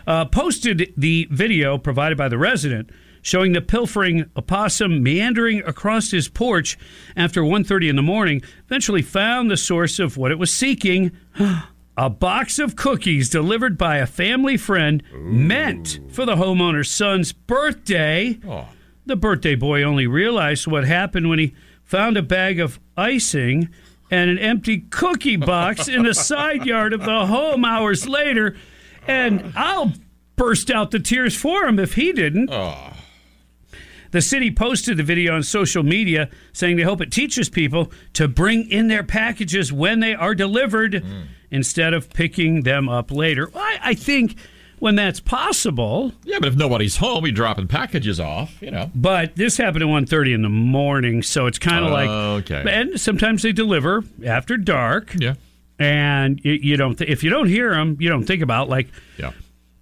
uh, 0.06 0.26
posted 0.26 0.94
the 0.96 1.26
video 1.28 1.76
provided 1.76 2.16
by 2.16 2.28
the 2.28 2.38
resident 2.38 2.90
showing 3.20 3.54
the 3.54 3.60
pilfering 3.60 4.30
opossum 4.36 5.02
meandering 5.02 5.58
across 5.64 6.12
his 6.12 6.28
porch 6.28 6.78
after 7.16 7.42
1.30 7.42 7.90
in 7.90 7.96
the 7.96 8.02
morning, 8.02 8.42
eventually 8.66 9.02
found 9.02 9.50
the 9.50 9.56
source 9.56 9.98
of 9.98 10.16
what 10.16 10.30
it 10.30 10.38
was 10.38 10.52
seeking. 10.52 11.10
A 11.98 12.08
box 12.08 12.60
of 12.60 12.76
cookies 12.76 13.28
delivered 13.28 13.76
by 13.76 13.96
a 13.96 14.06
family 14.06 14.56
friend 14.56 15.02
meant 15.12 15.98
for 16.08 16.24
the 16.24 16.36
homeowner's 16.36 16.88
son's 16.88 17.32
birthday. 17.32 18.38
Oh. 18.46 18.68
The 19.06 19.16
birthday 19.16 19.56
boy 19.56 19.82
only 19.82 20.06
realized 20.06 20.68
what 20.68 20.84
happened 20.84 21.28
when 21.28 21.40
he 21.40 21.56
found 21.82 22.16
a 22.16 22.22
bag 22.22 22.60
of 22.60 22.78
icing 22.96 23.68
and 24.12 24.30
an 24.30 24.38
empty 24.38 24.82
cookie 24.90 25.34
box 25.34 25.88
in 25.88 26.04
the 26.04 26.14
side 26.14 26.64
yard 26.64 26.92
of 26.92 27.00
the 27.00 27.26
home 27.26 27.64
hours 27.64 28.08
later. 28.08 28.56
And 29.08 29.52
I'll 29.56 29.92
burst 30.36 30.70
out 30.70 30.92
the 30.92 31.00
tears 31.00 31.34
for 31.34 31.64
him 31.64 31.80
if 31.80 31.94
he 31.94 32.12
didn't. 32.12 32.48
The 34.10 34.20
city 34.22 34.50
posted 34.50 34.96
the 34.96 35.02
video 35.02 35.34
on 35.34 35.42
social 35.42 35.82
media 35.82 36.28
saying 36.52 36.76
they 36.76 36.82
hope 36.82 37.00
it 37.00 37.10
teaches 37.12 37.48
people 37.48 37.92
to 38.14 38.28
bring 38.28 38.70
in 38.70 38.88
their 38.88 39.02
packages 39.02 39.72
when 39.72 40.00
they 40.00 40.14
are 40.14 40.34
delivered 40.34 40.92
mm. 40.92 41.26
instead 41.50 41.94
of 41.94 42.10
picking 42.10 42.62
them 42.62 42.88
up 42.88 43.10
later. 43.10 43.50
I, 43.54 43.78
I 43.82 43.94
think 43.94 44.36
when 44.78 44.94
that's 44.94 45.18
possible, 45.20 46.12
Yeah, 46.24 46.38
but 46.38 46.48
if 46.48 46.56
nobody's 46.56 46.96
home, 46.98 47.24
you're 47.26 47.32
dropping 47.34 47.66
packages 47.66 48.20
off, 48.20 48.62
you 48.62 48.70
know. 48.70 48.90
but 48.94 49.34
this 49.34 49.56
happened 49.56 49.82
at 49.82 49.88
1.30 49.88 50.34
in 50.34 50.42
the 50.42 50.48
morning, 50.48 51.22
so 51.22 51.46
it's 51.46 51.58
kind 51.58 51.84
of 51.84 51.90
like 51.90 52.08
Okay. 52.08 52.64
and 52.70 53.00
sometimes 53.00 53.42
they 53.42 53.52
deliver 53.52 54.04
after 54.24 54.56
dark. 54.56 55.14
Yeah. 55.18 55.34
And 55.80 56.40
you, 56.44 56.52
you 56.52 56.76
don't 56.76 56.96
th- 56.96 57.10
if 57.10 57.22
you 57.22 57.30
don't 57.30 57.48
hear 57.48 57.70
them, 57.70 57.96
you 58.00 58.08
don't 58.08 58.24
think 58.24 58.42
about 58.42 58.68
like 58.68 58.88
Yeah. 59.16 59.32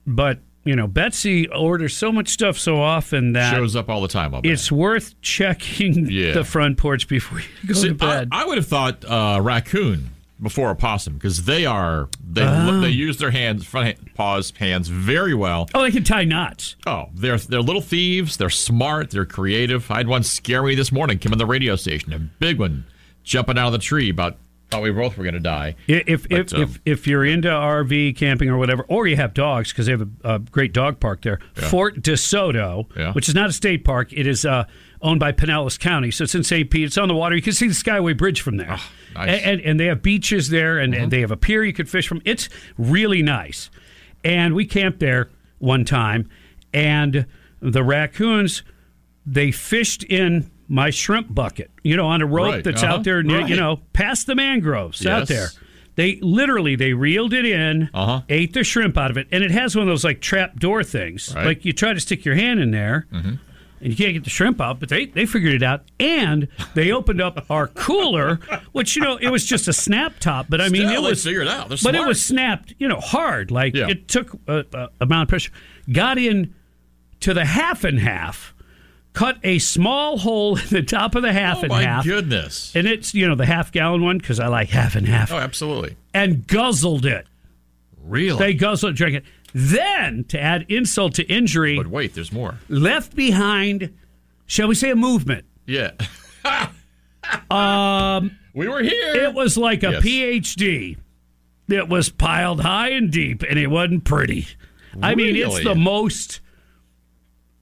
but 0.07 0.39
you 0.67 0.77
know, 0.77 0.87
Betsy 0.87 1.49
orders 1.49 1.97
so 1.97 2.11
much 2.13 2.29
stuff 2.29 2.59
so 2.59 2.81
often 2.81 3.33
that 3.33 3.55
Shows 3.55 3.77
up 3.77 3.89
all 3.89 4.01
the 4.03 4.09
time. 4.09 4.35
It's 4.45 4.71
worth 4.71 5.21
checking 5.23 6.07
Yeah. 6.11 6.33
the 6.33 6.45
front 6.45 6.77
porch 6.79 7.09
before 7.09 7.41
you 7.41 7.47
go 7.67 7.75
See, 7.75 7.89
to 7.89 7.95
bed. 7.95 8.29
I, 8.33 8.43
I 8.43 8.45
would 8.47 8.59
have 8.59 8.67
thought 8.67 9.05
uh, 9.05 9.41
raccoon 9.43 10.11
before 10.43 10.71
a 10.71 10.77
possum 10.77 11.15
because 11.15 11.45
they 11.47 11.65
are 11.65 12.09
they 12.23 12.43
Ah. 12.45 12.79
they 12.83 12.91
use 12.91 13.17
their 13.17 13.31
hands 13.31 13.65
front 13.65 13.87
hand, 13.87 14.15
paws 14.15 14.53
hands 14.59 14.89
very 14.89 15.33
well. 15.33 15.67
oh, 15.75 15.81
they 15.83 15.91
can 15.91 16.05
tie 16.05 16.25
knots. 16.25 16.77
Oh, 16.87 17.07
they're 17.15 17.39
they're 17.39 17.63
little 17.63 17.81
thieves. 17.81 18.37
They're 18.37 18.51
smart. 18.51 19.11
They're 19.13 19.25
creative. 19.25 19.91
I 19.91 19.97
had 19.97 20.09
one 20.09 20.23
scare 20.25 20.63
me 20.63 20.75
this 20.75 20.93
morning. 20.93 21.19
Came 21.19 21.33
on 21.33 21.39
the 21.39 21.47
radio 21.47 21.75
station, 21.77 22.13
a 22.13 22.19
big 22.19 22.59
one, 22.59 22.85
jumping 23.25 23.57
out 23.57 23.69
of 23.69 23.73
the 23.73 23.79
tree. 23.79 24.11
About 24.11 24.37
thought 24.71 24.83
we 24.83 24.91
both 24.91 25.17
were 25.17 25.23
going 25.25 25.35
to 25.35 25.41
die. 25.41 25.77
If 25.87 26.29
But, 26.29 26.39
if, 26.39 26.55
um, 26.55 26.63
if 26.63 26.81
if 26.85 27.07
you're 27.07 27.25
into 27.25 27.49
RV 27.49 28.17
camping 28.17 28.49
or 28.51 28.57
whatever, 28.59 28.85
or 28.89 29.07
you 29.07 29.17
have 29.17 29.33
dogs 29.35 29.73
because 29.73 29.87
they 29.87 29.93
have 29.93 30.03
a, 30.25 30.35
a 30.35 30.39
great 30.41 30.73
dog 30.73 30.99
park 31.01 31.23
there, 31.23 31.39
Fort 31.55 32.03
DeSoto, 32.03 32.87
Yeah. 32.97 33.13
which 33.13 33.29
is 33.29 33.35
not 33.35 33.49
a 33.49 33.53
state 33.53 33.85
park, 33.85 34.13
it 34.13 34.27
is 34.27 34.45
uh, 34.45 34.65
owned 35.03 35.21
by 35.21 35.31
Pinellas 35.33 35.79
County, 35.79 36.11
so 36.11 36.25
it's 36.25 36.35
in 36.35 36.43
St. 36.43 36.69
Pete. 36.71 36.85
It's 36.87 36.99
on 36.99 37.07
the 37.09 37.15
water. 37.15 37.37
You 37.37 37.43
can 37.43 37.53
see 37.53 37.69
the 37.69 37.75
Skyway 37.75 38.17
Bridge 38.17 38.41
from 38.41 38.57
there, 38.57 38.69
Ah, 38.71 38.91
nice. 39.15 39.29
Mm-hmm. 39.29 39.31
and, 39.31 39.45
and 39.45 39.61
and 39.61 39.81
they 39.81 39.87
have 39.87 40.03
beaches 40.03 40.49
there, 40.51 40.79
and, 40.79 40.95
and 40.95 41.11
they 41.13 41.21
have 41.21 41.31
a 41.31 41.37
pier 41.37 41.63
you 41.65 41.73
could 41.73 41.89
fish 41.89 42.09
from. 42.09 42.21
It's 42.25 42.49
really 42.77 43.23
nice, 43.23 43.71
and 44.25 44.55
we 44.55 44.65
camped 44.67 44.99
there 45.01 45.31
one 45.59 45.85
time, 45.85 46.29
and 46.75 47.27
the 47.61 47.83
raccoons 47.85 48.63
they 49.25 49.51
fished 49.51 50.03
in 50.05 50.51
my 50.69 50.91
shrimp 50.91 51.33
bucket, 51.35 51.71
you 51.83 51.97
know, 51.97 52.07
on 52.07 52.23
a 52.23 52.27
rope 52.27 52.53
Right, 52.55 52.65
that's 52.65 52.83
uh-huh, 52.83 52.95
out 52.95 53.05
there, 53.05 53.23
near, 53.23 53.41
you 53.43 53.57
know, 53.57 53.81
past 53.93 54.27
the 54.27 54.35
mangroves 54.35 55.07
out 55.07 55.29
there. 55.29 55.49
They 55.95 56.19
literally 56.21 56.77
they 56.77 56.93
reeled 56.93 57.33
it 57.33 57.45
in, 57.47 57.89
Uh-huh. 57.95 58.23
ate 58.29 58.53
the 58.53 58.65
shrimp 58.65 58.99
out 58.99 59.11
of 59.11 59.17
it, 59.17 59.29
and 59.33 59.43
it 59.43 59.51
has 59.51 59.75
one 59.75 59.83
of 59.83 59.89
those 59.89 60.05
like 60.05 60.21
trap 60.21 60.59
door 60.59 60.83
things. 60.85 61.29
Right. 61.35 61.39
Mm-hmm. 61.41 61.47
Like 61.49 61.65
you 61.65 61.73
try 61.73 61.93
to 61.95 62.01
stick 62.01 62.25
your 62.25 62.35
hand 62.35 62.61
in 62.61 62.71
there, 62.71 63.07
and 63.13 63.39
you 63.81 63.97
can't 63.97 64.13
get 64.15 64.25
the 64.25 64.31
shrimp 64.31 64.61
out, 64.61 64.79
but 64.81 64.89
they 64.91 65.07
they 65.07 65.25
figured 65.25 65.55
it 65.55 65.63
out, 65.63 65.85
and 65.99 66.49
they 66.75 66.93
opened 66.93 67.21
up 67.23 67.47
our 67.51 67.69
cooler, 67.69 68.41
which 68.73 68.95
you 68.97 69.03
know 69.03 69.17
it 69.17 69.29
was 69.31 69.47
just 69.47 69.69
a 69.69 69.73
snap 69.73 70.19
top, 70.19 70.47
but 70.51 70.61
I 70.61 70.69
mean 70.69 70.87
Still, 70.89 71.07
it 71.07 71.09
was 71.11 71.25
figured 71.25 71.49
out. 71.49 71.69
They're 71.71 71.79
but 71.83 71.95
it 71.95 72.07
was 72.07 72.23
snapped, 72.23 72.75
you 72.79 72.89
know, 72.89 73.01
hard. 73.01 73.51
Like 73.51 73.75
Yeah. 73.75 73.89
it 73.89 74.07
took 74.09 74.37
a, 74.49 74.65
a 74.75 74.89
amount 75.01 75.23
of 75.23 75.29
pressure, 75.29 75.53
got 75.91 76.19
in 76.19 76.53
to 77.21 77.33
the 77.33 77.45
half 77.47 77.85
and 77.85 77.99
half. 78.01 78.53
Cut 79.17 79.39
a 79.43 79.59
small 79.59 80.19
hole 80.19 80.59
in 80.59 80.69
the 80.69 80.83
top 80.83 81.15
of 81.15 81.23
the 81.23 81.33
half 81.33 81.63
and 81.63 81.73
half 81.73 81.73
Oh 81.73 81.77
and 81.77 81.85
my 81.87 81.91
half, 81.91 82.05
goodness! 82.05 82.77
and 82.77 82.87
it's 82.87 83.15
you 83.15 83.27
know 83.27 83.35
the 83.35 83.47
half 83.47 83.73
gallon 83.73 84.05
one 84.05 84.19
because 84.19 84.39
I 84.39 84.49
like 84.49 84.69
half 84.69 84.95
and 84.95 85.09
half 85.09 85.33
Oh, 85.33 85.39
absolutely. 85.39 85.97
and 86.13 86.47
guzzled 86.47 87.07
it. 87.07 87.27
Really? 88.05 88.39
They 88.39 88.53
guzzled 88.55 88.93
it, 88.93 88.97
drank 88.97 89.15
it. 89.15 89.25
Then, 89.55 90.25
to 90.29 90.39
add 90.39 90.67
insult 90.69 91.15
to 91.15 91.23
injury, 91.25 91.77
but 91.79 91.87
wait, 91.87 92.13
there's 92.15 92.31
more. 92.31 92.57
left 92.69 93.17
behind, 93.17 93.95
shall 94.47 94.69
we 94.69 94.75
say, 94.75 94.91
a 94.91 94.97
movement. 94.97 95.47
Yeah. 95.67 95.93
Um, 97.51 98.39
we 98.55 98.69
were 98.69 98.83
here. 98.83 99.15
it 99.25 99.35
was 99.35 99.57
like 99.59 99.83
a 99.83 99.93
Yes. 99.93 100.05
PhD. 100.05 100.97
It 101.69 101.89
was 101.89 102.09
piled 102.09 102.61
high 102.61 102.91
and 102.91 103.11
deep, 103.11 103.43
and 103.43 103.59
it 103.59 103.67
wasn't 103.67 104.05
pretty. 104.05 104.47
I 105.03 105.15
mean, 105.17 105.35
it's 105.35 105.65
the 105.65 105.75
most 105.75 106.41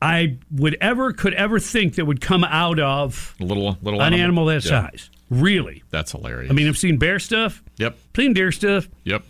I 0.05 0.37
would 0.51 0.77
ever 0.81 1.13
could 1.13 1.35
ever 1.35 1.59
think 1.59 1.95
that 1.97 2.05
would 2.05 2.21
come 2.21 2.45
out 2.45 2.79
of 2.79 3.35
a 3.41 3.45
little 3.45 3.79
little 3.83 4.01
an 4.03 4.13
animal 4.15 4.45
that 4.47 4.65
Yeah. 4.65 4.89
size. 4.89 5.11
Really. 5.31 5.83
That's 5.91 6.13
hilarious. 6.13 6.51
I 6.51 6.55
mean, 6.55 6.69
I've 6.69 6.77
seen 6.79 6.99
bear 6.99 7.19
stuff, 7.19 7.63
yep, 7.79 7.97
seen 8.15 8.35
deer 8.35 8.53
stuff, 8.53 8.89
yep. 9.05 9.25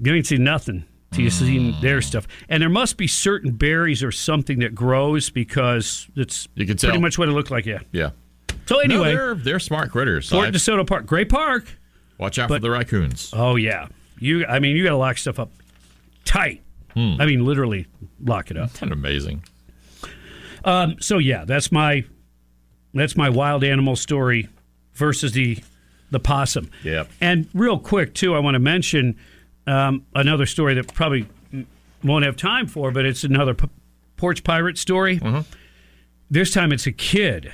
You 0.00 0.14
ain't 0.14 0.26
seen 0.26 0.44
nothing 0.44 0.84
till 1.12 1.24
you 1.24 1.30
seen 1.30 1.74
their 1.80 2.02
stuff. 2.02 2.28
And 2.48 2.62
there 2.62 2.68
must 2.68 2.96
be 2.98 3.06
certain 3.06 3.52
berries 3.52 4.02
or 4.02 4.12
something 4.12 4.58
that 4.60 4.74
grows 4.74 5.30
because 5.30 6.06
it's 6.16 6.48
You 6.54 6.66
can 6.66 6.76
tell. 6.76 6.90
pretty 6.90 7.00
much 7.02 7.18
what 7.18 7.28
it 7.28 7.32
looked 7.32 7.50
like. 7.50 7.64
Yeah. 7.66 7.78
Yeah. 7.92 8.10
So 8.66 8.74
No, 8.76 8.80
anyway, 8.80 9.14
they're 9.14 9.34
they're 9.34 9.58
smart 9.58 9.90
critters. 9.90 10.28
Fort 10.28 10.52
DeSoto 10.52 10.86
Park, 10.86 11.06
great 11.06 11.28
park. 11.28 11.66
watch 12.18 12.38
out 12.38 12.48
for 12.48 12.58
the 12.58 12.70
raccoons. 12.70 13.30
Oh 13.32 13.56
yeah, 13.56 13.88
you. 14.18 14.44
I 14.46 14.58
mean, 14.60 14.76
you 14.76 14.84
got 14.84 14.90
to 14.90 14.96
lock 14.96 15.18
stuff 15.18 15.38
up 15.38 15.50
tight. 16.24 16.62
Hmm. 16.94 17.16
I 17.20 17.26
mean, 17.26 17.44
literally 17.44 17.86
lock 18.24 18.50
it 18.50 18.56
up. 18.56 18.72
Kind 18.74 18.90
of 18.92 18.98
amazing. 18.98 19.42
Um, 20.66 20.96
so 21.00 21.18
yeah, 21.18 21.44
that's 21.44 21.70
my 21.72 22.04
that's 22.92 23.16
my 23.16 23.28
wild 23.30 23.64
animal 23.64 23.96
story 23.96 24.48
versus 24.94 25.32
the 25.32 25.58
the 26.10 26.20
possum. 26.20 26.70
Yep. 26.84 27.08
And 27.20 27.48
real 27.54 27.78
quick 27.78 28.14
too, 28.14 28.34
I 28.34 28.38
want 28.40 28.54
to 28.56 28.58
mention 28.60 29.16
um, 29.66 30.04
another 30.14 30.44
story 30.46 30.74
that 30.74 30.92
probably 30.92 31.26
won't 32.04 32.24
have 32.24 32.36
time 32.36 32.66
for, 32.66 32.90
but 32.90 33.04
it's 33.06 33.24
another 33.24 33.54
p- 33.54 33.68
porch 34.16 34.44
pirate 34.44 34.76
story. 34.78 35.18
Mm-hmm. 35.18 35.40
This 36.30 36.52
time 36.52 36.72
it's 36.72 36.86
a 36.86 36.92
kid 36.92 37.52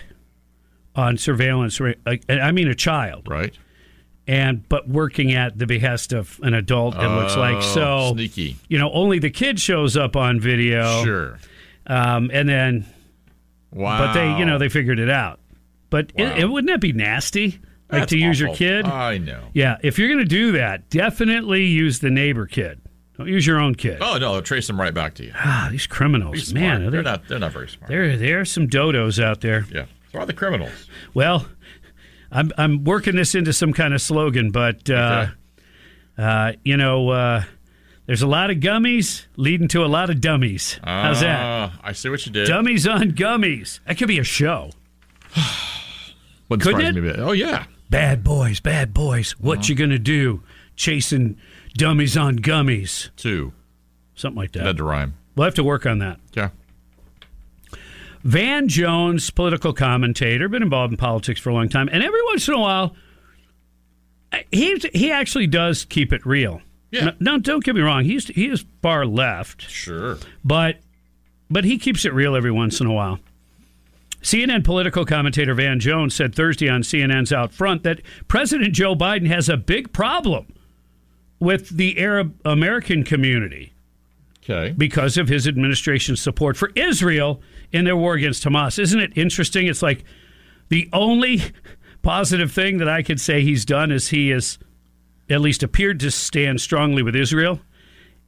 on 0.96 1.16
surveillance. 1.18 1.80
I 2.06 2.18
I 2.28 2.52
mean, 2.52 2.68
a 2.68 2.74
child, 2.74 3.28
Right. 3.28 3.54
and 4.26 4.66
but 4.68 4.88
working 4.88 5.32
at 5.32 5.58
the 5.58 5.66
behest 5.66 6.12
of 6.12 6.38
an 6.42 6.54
adult. 6.54 6.94
It 6.96 7.08
looks 7.08 7.36
like 7.36 7.56
Oh, 7.56 7.60
so 7.60 8.12
sneaky. 8.14 8.56
You 8.68 8.78
know, 8.78 8.90
only 8.92 9.18
the 9.18 9.30
kid 9.30 9.60
shows 9.60 9.96
up 9.96 10.16
on 10.16 10.40
video. 10.40 11.02
Sure. 11.04 11.38
Um, 11.86 12.30
and 12.32 12.48
then, 12.48 12.86
Wow. 13.72 13.98
but 14.06 14.12
they, 14.12 14.38
you 14.38 14.44
know, 14.44 14.58
they 14.58 14.68
figured 14.68 14.98
it 14.98 15.10
out. 15.10 15.40
But 15.90 16.12
it, 16.14 16.38
it 16.38 16.46
wouldn't 16.46 16.70
that 16.70 16.80
be 16.80 16.92
nasty? 16.92 17.60
Like 17.90 18.02
That's 18.02 18.10
to 18.10 18.18
use 18.18 18.40
your 18.40 18.54
kid? 18.54 18.86
I 18.86 19.18
know. 19.18 19.48
Yeah, 19.52 19.76
if 19.82 19.98
you're 19.98 20.08
going 20.08 20.20
to 20.20 20.24
do 20.24 20.52
that, 20.52 20.88
definitely 20.88 21.64
use 21.64 21.98
the 21.98 22.10
neighbor 22.10 22.46
kid. 22.46 22.80
Don't 23.18 23.28
use 23.28 23.46
your 23.46 23.58
own 23.58 23.74
kid. 23.74 23.98
Oh 24.00 24.14
no, 24.14 24.32
they'll 24.32 24.42
trace 24.42 24.66
them 24.66 24.80
right 24.80 24.94
back 24.94 25.14
to 25.14 25.24
you. 25.24 25.32
Ah, 25.34 25.68
these 25.70 25.86
criminals, 25.86 26.54
man, 26.54 26.84
are 26.84 26.90
they're 26.90 27.02
not. 27.02 27.28
They're 27.28 27.38
not 27.38 27.52
very 27.52 27.68
smart. 27.68 27.90
there, 27.90 28.16
there 28.16 28.40
are 28.40 28.44
some 28.46 28.68
dodos 28.68 29.22
out 29.22 29.42
there. 29.42 29.66
Yeah. 29.70 29.84
So 30.10 30.20
are 30.20 30.26
the 30.26 30.32
criminals. 30.32 30.88
Well, 31.12 31.46
I'm 32.30 32.50
I'm 32.56 32.84
working 32.84 33.16
this 33.16 33.34
into 33.34 33.52
some 33.52 33.74
kind 33.74 33.92
of 33.92 34.00
slogan, 34.00 34.50
but 34.50 34.88
uh, 34.88 35.26
uh, 36.16 36.52
you 36.64 36.78
know, 36.78 37.10
uh, 37.10 37.44
there's 38.06 38.22
a 38.22 38.26
lot 38.26 38.50
of 38.50 38.58
gummies 38.58 39.26
leading 39.36 39.68
to 39.68 39.84
a 39.84 39.86
lot 39.86 40.10
of 40.10 40.20
dummies. 40.20 40.78
How's 40.84 41.20
that? 41.20 41.40
Ah, 41.40 41.80
I 41.82 41.92
see 41.92 42.08
what 42.08 42.24
you 42.26 42.32
did. 42.32 42.46
Dummies 42.48 42.86
on 42.86 43.12
gummies. 43.12 43.80
That 43.86 43.98
could 43.98 44.08
be 44.08 44.18
a 44.18 44.24
show. 44.24 44.70
Couldn't 46.50 46.80
it? 46.82 46.94
me 46.94 47.08
a 47.08 47.12
bit. 47.12 47.18
Oh 47.20 47.32
yeah. 47.32 47.64
Bad 47.90 48.22
boys, 48.24 48.60
bad 48.60 48.92
boys. 48.92 49.32
What 49.32 49.58
Uh-huh. 49.60 49.66
you 49.68 49.74
gonna 49.74 49.98
do? 49.98 50.42
Chasing 50.76 51.36
dummies 51.74 52.16
on 52.16 52.38
gummies. 52.38 53.10
Two. 53.16 53.52
Something 54.14 54.36
like 54.38 54.52
that. 54.52 54.64
Had 54.66 54.76
to 54.78 54.84
rhyme. 54.84 55.14
We'll 55.36 55.44
have 55.44 55.54
to 55.54 55.64
work 55.64 55.86
on 55.86 55.98
that. 56.00 56.18
Yeah. 56.34 56.50
Van 58.24 58.68
Jones, 58.68 59.30
political 59.30 59.72
commentator, 59.72 60.48
been 60.48 60.62
involved 60.62 60.92
in 60.92 60.96
politics 60.96 61.40
for 61.40 61.50
a 61.50 61.54
long 61.54 61.68
time, 61.68 61.88
and 61.90 62.02
every 62.04 62.22
once 62.26 62.46
in 62.46 62.54
a 62.54 62.58
while, 62.58 62.94
he 64.52 64.80
he 64.94 65.10
actually 65.10 65.46
does 65.46 65.84
keep 65.84 66.12
it 66.12 66.24
real. 66.24 66.60
Yeah. 66.92 67.06
No, 67.06 67.12
no, 67.32 67.38
don't 67.38 67.64
get 67.64 67.74
me 67.74 67.80
wrong. 67.80 68.04
He's 68.04 68.28
he 68.28 68.46
is 68.46 68.64
far 68.82 69.04
left, 69.06 69.62
Sure. 69.68 70.18
but 70.44 70.76
but 71.50 71.64
he 71.64 71.78
keeps 71.78 72.04
it 72.04 72.12
real 72.14 72.36
every 72.36 72.52
once 72.52 72.80
in 72.80 72.86
a 72.86 72.92
while. 72.92 73.18
CNN 74.22 74.62
political 74.64 75.04
commentator 75.04 75.52
Van 75.54 75.80
Jones 75.80 76.14
said 76.14 76.32
Thursday 76.34 76.68
on 76.68 76.82
CNN's 76.82 77.32
Out 77.32 77.52
Front 77.52 77.82
that 77.82 78.00
President 78.28 78.72
Joe 78.72 78.94
Biden 78.94 79.26
has 79.26 79.48
a 79.48 79.56
big 79.56 79.92
problem 79.92 80.46
with 81.40 81.70
the 81.76 81.98
Arab 81.98 82.38
American 82.44 83.02
community 83.02 83.72
Okay. 84.48 84.72
because 84.76 85.16
of 85.18 85.28
his 85.28 85.48
administration's 85.48 86.20
support 86.20 86.56
for 86.56 86.70
Israel 86.76 87.40
in 87.72 87.84
their 87.84 87.96
war 87.96 88.14
against 88.14 88.44
Hamas. 88.44 88.78
Isn't 88.78 89.00
it 89.00 89.12
interesting? 89.16 89.66
It's 89.66 89.82
like 89.82 90.04
the 90.68 90.88
only 90.92 91.40
positive 92.02 92.52
thing 92.52 92.78
that 92.78 92.88
I 92.88 93.02
could 93.02 93.20
say 93.20 93.42
he's 93.42 93.64
done 93.64 93.90
is 93.90 94.08
he 94.08 94.28
has 94.28 94.58
at 95.32 95.40
least 95.40 95.62
appeared 95.62 95.98
to 96.00 96.10
stand 96.10 96.60
strongly 96.60 97.02
with 97.02 97.16
Israel. 97.16 97.60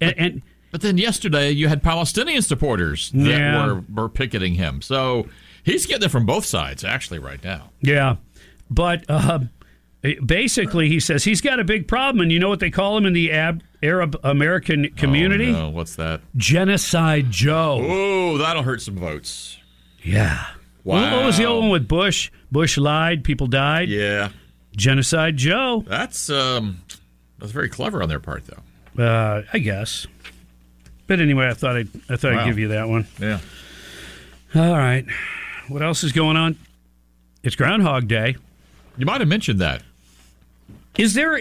And, 0.01 0.15
and 0.19 0.43
But 0.73 0.81
then 0.81 0.99
yesterday 0.99 1.51
you 1.51 1.69
had 1.69 1.83
Palestinian 1.83 2.43
supporters 2.43 3.11
that 3.13 3.29
Yeah. 3.29 3.67
were, 3.67 3.85
were 3.95 4.09
picketing 4.09 4.55
him. 4.55 4.83
So 4.83 5.29
he's 5.63 5.87
getting 5.87 6.05
it 6.07 6.11
from 6.11 6.27
both 6.27 6.45
sides 6.45 6.83
actually 6.85 7.19
right 7.21 7.43
now. 7.45 7.71
yeah, 7.81 8.17
but 8.71 9.05
uh, 9.09 9.41
basically 10.25 10.89
he 10.89 11.01
says 11.01 11.25
he's 11.25 11.41
got 11.41 11.61
a 11.61 11.65
big 11.65 11.87
problem, 11.89 12.21
and 12.23 12.33
you 12.33 12.39
know 12.39 12.49
what 12.49 12.61
they 12.61 12.71
call 12.71 12.97
him 12.97 13.07
in 13.07 13.13
the 13.13 13.33
Ab- 13.33 13.63
Arab 13.83 14.17
American 14.25 14.91
community? 14.97 15.49
Oh, 15.51 15.53
no. 15.53 15.69
What's 15.71 15.97
that? 15.97 16.21
Genocide 16.37 17.31
Joe. 17.31 17.79
Oh, 17.83 18.39
that'll 18.39 18.63
hurt 18.63 18.83
some 18.83 18.97
votes. 18.97 19.59
Yeah. 20.03 20.45
What- 20.83 21.13
What 21.13 21.25
was 21.25 21.37
the 21.39 21.45
old 21.45 21.63
one 21.65 21.71
with 21.71 21.89
Bush? 21.89 22.31
Bush 22.53 22.77
lied, 22.79 23.25
people 23.25 23.47
died. 23.47 23.89
Yeah. 23.89 24.31
Genocide 24.77 25.37
Joe. 25.37 25.85
That's 25.87 26.31
um 26.31 26.81
that's 27.39 27.53
very 27.53 27.69
clever 27.69 28.03
on 28.03 28.09
their 28.09 28.21
part 28.21 28.45
though. 28.47 29.03
Uh, 29.03 29.43
I 29.53 29.59
guess. 29.59 30.07
But 31.07 31.21
anyway, 31.21 31.49
I 31.49 31.55
thought 31.55 31.77
I'd, 31.77 31.89
I 32.09 32.17
thought 32.17 32.33
I'd 32.33 32.47
give 32.47 32.59
you 32.59 32.69
that 32.69 32.89
one. 32.89 33.07
Yeah. 33.21 33.41
All 34.55 34.77
right. 34.77 35.05
What 35.69 35.83
else 35.83 36.05
is 36.05 36.13
going 36.13 36.37
on? 36.37 36.57
It's 37.43 37.57
Groundhog 37.57 38.09
Day. 38.09 38.37
You 38.97 39.05
might 39.05 39.21
have 39.21 39.29
mentioned 39.29 39.61
that. 39.61 39.83
Is 40.97 41.15
there? 41.15 41.41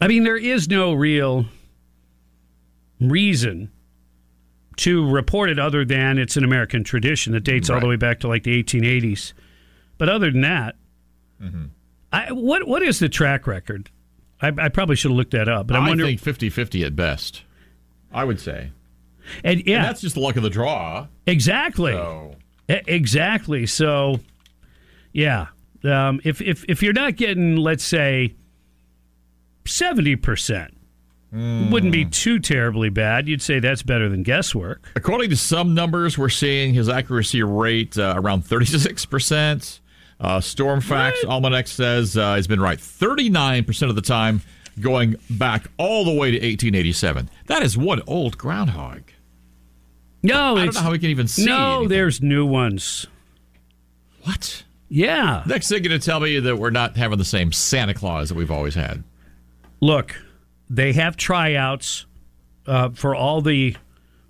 I 0.00 0.08
mean, 0.08 0.24
there 0.24 0.36
is 0.36 0.68
no 0.68 0.92
real 0.92 1.46
reason 3.00 3.70
to 4.76 5.08
report 5.08 5.48
it 5.48 5.58
other 5.58 5.84
than 5.84 6.18
it's 6.18 6.36
an 6.36 6.44
American 6.44 6.84
tradition 6.84 7.32
that 7.32 7.40
dates 7.44 7.70
all 7.70 7.80
the 7.80 7.86
way 7.86 7.96
back 7.96 8.20
to 8.20 8.28
like 8.28 8.42
the 8.42 8.62
1880s. 8.62 9.32
But 9.98 10.08
other 10.08 10.30
than 10.30 10.42
that, 10.42 10.76
Mm-hmm. 11.42 11.64
I, 12.12 12.32
what 12.32 12.66
what 12.66 12.82
is 12.82 12.98
the 12.98 13.08
track 13.10 13.46
record? 13.46 13.90
I, 14.40 14.48
I 14.56 14.68
probably 14.70 14.96
should 14.96 15.10
have 15.10 15.16
looked 15.18 15.32
that 15.32 15.48
up, 15.48 15.66
but 15.66 15.76
I'm 15.76 15.84
I 15.84 15.88
wondering. 15.88 16.16
think 16.18 16.38
50-50 16.38 16.84
at 16.86 16.96
best. 16.96 17.42
I 18.12 18.24
would 18.24 18.40
say. 18.40 18.70
and 19.44 19.62
yeah, 19.66 19.76
And 19.76 19.84
that's 19.86 20.00
just 20.00 20.14
the 20.14 20.20
luck 20.20 20.36
of 20.36 20.42
the 20.42 20.50
draw. 20.50 21.06
Exactly. 21.26 21.92
So 21.92 22.36
E- 22.70 22.80
Exactly. 22.86 23.66
So, 23.66 24.20
yeah. 25.12 25.48
Um, 25.84 26.20
if 26.24 26.40
if 26.40 26.64
if 26.68 26.82
you're 26.82 26.92
not 26.94 27.16
getting, 27.16 27.56
let's 27.56 27.84
say, 27.84 28.34
seventy 29.66 30.16
percent, 30.16 30.74
wouldn't 31.32 31.92
be 31.92 32.04
too 32.06 32.38
terribly 32.38 32.88
bad. 32.88 33.28
You'd 33.28 33.42
say 33.42 33.58
that's 33.60 33.82
better 33.82 34.08
than 34.08 34.22
guesswork. 34.22 34.88
According 34.96 35.30
to 35.30 35.36
some 35.36 35.74
numbers, 35.74 36.16
we're 36.16 36.28
seeing 36.30 36.72
his 36.72 36.88
accuracy 36.88 37.42
rate 37.42 37.98
uh, 37.98 38.14
around 38.16 38.44
36%. 38.44 39.80
Uh, 40.18 40.38
Stormfax 40.38 41.24
Almanac 41.26 41.66
says 41.66 42.16
uh, 42.16 42.36
he's 42.36 42.46
been 42.46 42.60
right 42.60 42.78
39% 42.78 43.88
of 43.88 43.94
the 43.94 44.02
time, 44.02 44.40
going 44.80 45.16
back 45.28 45.68
all 45.78 46.04
the 46.04 46.12
way 46.12 46.30
to 46.30 46.36
1887. 46.36 47.28
That 47.46 47.62
is 47.62 47.76
one 47.76 48.02
old 48.06 48.38
groundhog. 48.38 49.02
No, 50.22 50.56
I 50.56 50.64
don't 50.64 50.74
know 50.74 50.80
how 50.80 50.90
we 50.90 50.98
can 50.98 51.10
even 51.10 51.28
see. 51.28 51.44
no. 51.44 51.68
anything. 51.76 51.88
There's 51.88 52.22
new 52.22 52.46
ones. 52.46 53.06
What? 54.22 54.64
Yeah. 54.88 55.42
Next 55.46 55.68
thing 55.68 55.82
you're 55.82 55.88
going 55.90 56.00
to 56.00 56.04
tell 56.04 56.20
me 56.20 56.40
that 56.40 56.56
we're 56.56 56.70
not 56.70 56.96
having 56.96 57.18
the 57.18 57.24
same 57.24 57.52
Santa 57.52 57.94
Claus 57.94 58.28
that 58.30 58.34
we've 58.34 58.50
always 58.50 58.74
had. 58.74 59.04
Look, 59.80 60.16
they 60.68 60.92
have 60.94 61.16
tryouts 61.16 62.06
uh, 62.66 62.90
for 62.90 63.14
all 63.14 63.40
the 63.40 63.76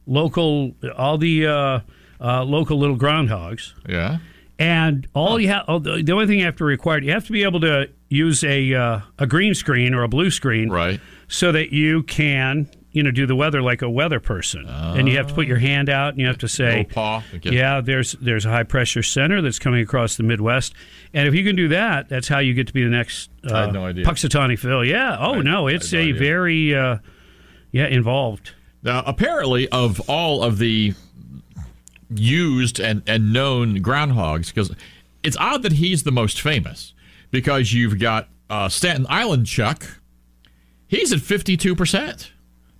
local, 0.07 0.75
all 0.96 1.18
the 1.18 1.46
uh, 1.46 1.81
uh, 2.20 2.44
local 2.44 2.79
little 2.79 2.96
groundhogs. 2.96 3.72
Yeah. 3.88 4.18
And 4.59 5.07
all 5.14 5.38
you 5.38 5.49
have, 5.49 5.66
the 5.83 6.11
only 6.12 6.27
thing 6.27 6.38
you 6.38 6.47
have 6.47 6.57
to 6.57 6.64
require, 6.64 7.01
you 7.01 7.12
have 7.12 7.27
to 7.27 7.33
be 7.33 7.42
able 7.42 7.61
to 7.61 7.90
use 8.09 8.42
a 8.42 8.73
uh, 8.75 9.01
a 9.19 9.27
green 9.27 9.55
screen 9.55 9.92
or 9.95 10.03
a 10.03 10.09
blue 10.09 10.31
screen, 10.31 10.71
right? 10.71 10.99
So 11.29 11.53
that 11.53 11.73
you 11.75 12.03
can, 12.05 12.71
you 12.92 13.03
know, 13.03 13.11
do 13.11 13.27
the 13.27 13.37
weather 13.37 13.61
like 13.61 13.83
a 13.83 13.90
weather 13.90 14.19
person. 14.19 14.64
and 14.66 15.09
you 15.09 15.16
have 15.19 15.27
to 15.27 15.35
put 15.35 15.47
your 15.47 15.59
hand 15.59 15.90
out 15.90 16.11
and 16.14 16.21
you 16.21 16.27
have 16.27 16.38
to 16.38 16.49
say, 16.49 16.87
paw. 16.90 17.23
Okay. 17.35 17.51
"Yeah, 17.55 17.83
there's 17.83 18.12
there's 18.12 18.47
a 18.47 18.49
high 18.51 18.62
pressure 18.62 19.03
center 19.03 19.42
that's 19.42 19.59
coming 19.59 19.83
across 19.83 20.16
the 20.16 20.23
Midwest." 20.23 20.73
And 21.12 21.29
if 21.29 21.35
you 21.35 21.45
can 21.45 21.55
do 21.55 21.69
that, 21.69 22.09
that's 22.09 22.29
how 22.29 22.38
you 22.38 22.55
get 22.55 22.66
to 22.69 22.73
be 22.73 22.83
the 22.83 22.88
next 22.88 23.29
uh, 23.51 23.55
I 23.55 23.61
had 23.62 23.75
no 23.75 23.85
idea. 23.85 24.07
Punxsutawney 24.07 24.59
Phil. 24.59 24.85
Yeah. 24.87 25.19
Oh 25.21 25.42
no, 25.42 25.66
it's 25.66 25.92
I 25.92 25.99
had 25.99 26.07
a 26.07 26.09
idea. 26.11 26.19
very 26.19 26.75
uh, 26.75 26.97
yeah 27.73 27.88
involved. 27.88 28.53
Now, 28.83 29.03
apparently, 29.05 29.69
of 29.69 30.01
all 30.09 30.42
of 30.42 30.57
the 30.59 30.95
used 32.11 32.81
and, 32.81 33.03
and 33.07 33.33
known 33.33 33.79
groundhogs, 33.79 34.49
because 34.49 34.75
it's 35.23 35.37
odd 35.38 35.62
that 35.62 35.73
he's 35.73 36.03
the 36.03 36.12
most 36.12 36.40
famous, 36.40 36.95
because 37.31 37.73
you've 37.73 37.99
got 37.99 38.29
uh, 38.49 38.69
Staten 38.69 39.07
Island 39.09 39.47
Chuck. 39.47 40.01
He's 40.88 41.12
at 41.12 41.19
52%, 41.19 42.31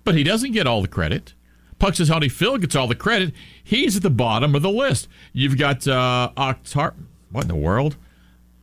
but 0.03 0.15
he 0.15 0.23
doesn't 0.23 0.53
get 0.53 0.67
all 0.67 0.81
the 0.81 0.87
credit. 0.87 1.33
Punxsutawney 1.79 2.31
Phil 2.31 2.57
gets 2.57 2.75
all 2.75 2.87
the 2.87 2.95
credit. 2.95 3.33
He's 3.63 3.95
at 3.97 4.03
the 4.03 4.09
bottom 4.09 4.55
of 4.55 4.61
the 4.61 4.69
list. 4.69 5.07
You've 5.33 5.57
got 5.57 5.87
uh, 5.87 6.31
Octar. 6.35 6.95
What 7.31 7.43
in 7.43 7.47
the 7.49 7.55
world? 7.55 7.97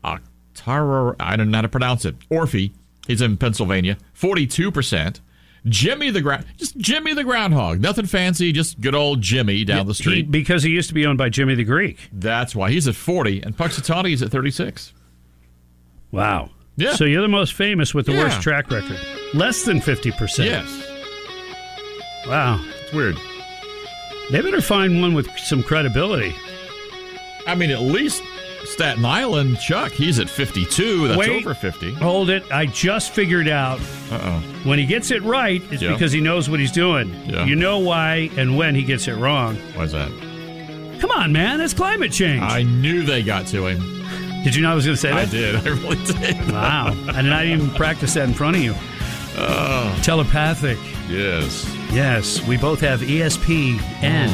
Octar. 0.03 1.15
I 1.21 1.37
don't 1.37 1.51
know 1.51 1.59
how 1.59 1.63
to 1.63 1.69
pronounce 1.69 2.05
it. 2.05 2.19
Orphe. 2.29 2.73
He's 3.07 3.21
in 3.21 3.37
Pennsylvania. 3.37 3.99
42%. 4.19 5.21
Jimmy 5.67 6.11
the 6.11 6.21
ground, 6.21 6.45
just 6.59 6.77
Jimmy 6.77 7.15
the 7.15 7.25
groundhog, 7.25 7.81
nothing 7.81 8.05
fancy, 8.07 8.53
just 8.53 8.81
good 8.81 8.95
old 8.95 9.23
Jimmy 9.23 9.65
down 9.65 9.87
the 9.87 9.93
He- 9.95 10.03
street. 10.03 10.31
because 10.31 10.63
he 10.63 10.71
used 10.71 10.89
to 10.89 10.95
be 10.95 11.07
owned 11.07 11.17
by 11.19 11.29
Jimmy 11.31 11.55
the 11.55 11.65
Greek. 11.65 12.11
That's 12.13 12.55
why 12.55 12.71
he's 12.71 12.87
at 12.87 12.95
forty, 12.95 13.41
and 13.43 13.57
Punxsutawney 13.57 14.13
is 14.13 14.23
at 14.23 14.31
thirty-six. 14.31 14.93
Wow. 16.11 16.51
Yeah. 16.77 16.95
So 16.95 17.05
you're 17.05 17.23
the 17.23 17.29
most 17.29 17.55
famous 17.55 17.95
with 17.95 18.07
the 18.07 18.13
Yeah. 18.13 18.25
worst 18.25 18.43
track 18.43 18.71
record. 18.71 18.99
Less 19.33 19.63
than 19.65 19.81
50%. 19.81 20.45
Yes, 20.47 20.89
Wow. 22.27 22.61
it's 22.83 22.93
weird. 22.93 23.17
They 24.31 24.41
better 24.41 24.61
find 24.61 25.01
one 25.01 25.15
with 25.15 25.29
some 25.39 25.63
credibility. 25.63 26.35
I 27.47 27.55
mean, 27.55 27.71
at 27.71 27.83
least 27.83 28.23
Staten 28.67 29.05
Island 29.05 29.59
Chuck, 29.61 29.93
he's 29.93 30.19
at 30.19 30.29
fifty-two. 30.31 31.09
That's 31.09 31.19
Wait. 31.19 31.31
over 31.45 31.55
fifty. 31.55 31.93
Hold 31.95 32.31
it. 32.31 32.51
I 32.51 32.67
just 32.67 33.13
figured 33.13 33.49
out 33.49 33.79
Uh 34.11 34.19
oh. 34.23 34.43
when 34.65 34.79
he 34.79 34.87
gets 34.87 35.11
it 35.11 35.23
right, 35.23 35.63
it's 35.71 35.83
Yeah. 35.83 35.93
because 35.93 36.13
he 36.13 36.21
knows 36.21 36.49
what 36.51 36.61
he's 36.61 36.73
doing. 36.73 37.09
Yeah. 37.27 37.45
You 37.45 37.57
know 37.57 37.79
why 37.79 38.31
and 38.37 38.57
when 38.57 38.75
he 38.75 38.83
gets 38.83 39.07
it 39.09 39.15
wrong. 39.15 39.57
Why's 39.75 39.93
that? 39.93 40.11
Come 41.01 41.11
on, 41.11 41.33
man. 41.33 41.61
It's 41.61 41.75
climate 41.75 42.13
change. 42.13 42.43
I 42.43 42.63
knew 42.63 43.03
they 43.03 43.23
got 43.23 43.47
to 43.49 43.67
him. 43.67 43.81
Did 44.43 44.55
you 44.55 44.63
know 44.63 44.73
I 44.73 44.75
was 44.75 44.85
going 44.85 44.95
to 44.97 45.01
say 45.01 45.11
that? 45.11 45.29
I 45.29 45.31
did. 45.31 45.55
I 45.67 45.71
really 45.71 46.05
did. 46.05 46.53
Wow. 46.53 46.89
I 47.09 47.23
did 47.23 47.29
not 47.31 47.45
even 47.47 47.71
practice 47.71 48.15
that 48.15 48.27
in 48.29 48.35
front 48.35 48.57
of 48.57 48.63
you. 48.63 48.75
Oh, 49.37 49.99
Telepathic. 50.03 50.79
yes. 51.09 51.65
Yes, 51.93 52.41
we 52.47 52.57
both 52.57 52.81
have 52.81 53.03
E 53.03 53.19
ESPN. 53.19 54.29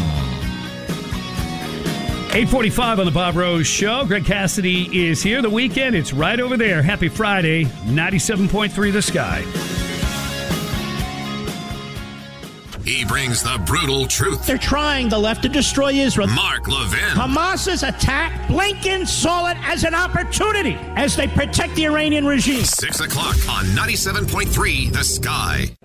845 2.33 3.01
on 3.01 3.07
the 3.07 3.11
Bob 3.11 3.35
Rose 3.35 3.67
Show. 3.67 4.05
Greg 4.05 4.25
Cassidy 4.25 5.09
is 5.09 5.21
here. 5.21 5.43
The 5.43 5.51
weekend, 5.51 5.97
it's 5.97 6.13
right 6.13 6.39
over 6.39 6.57
there. 6.57 6.81
Happy 6.81 7.09
Friday, 7.09 7.65
97.3 7.65 8.93
The 8.93 9.03
Sky. 9.03 9.41
He 12.85 13.05
brings 13.05 13.43
the 13.43 13.61
brutal 13.67 14.07
truth. 14.07 14.47
They're 14.47 14.59
trying 14.59 15.09
the 15.09 15.19
left 15.19 15.43
to 15.43 15.49
destroy 15.49 15.93
Israel. 15.93 16.29
Mark 16.29 16.69
Levin. 16.69 17.01
Hamas's 17.01 17.83
attack, 17.83 18.33
Blinken 18.47 19.09
saw 19.09 19.49
it 19.51 19.57
as 19.63 19.83
an 19.83 19.97
opportunity 19.97 20.79
as 20.95 21.17
they 21.17 21.27
protect 21.27 21.75
the 21.75 21.87
Iranian 21.87 22.25
regime. 22.25 22.63
Six 22.63 23.01
o'clock 23.01 23.37
on 23.49 23.65
97.3 23.75 24.93
The 24.93 25.03
Sky. 25.03 25.77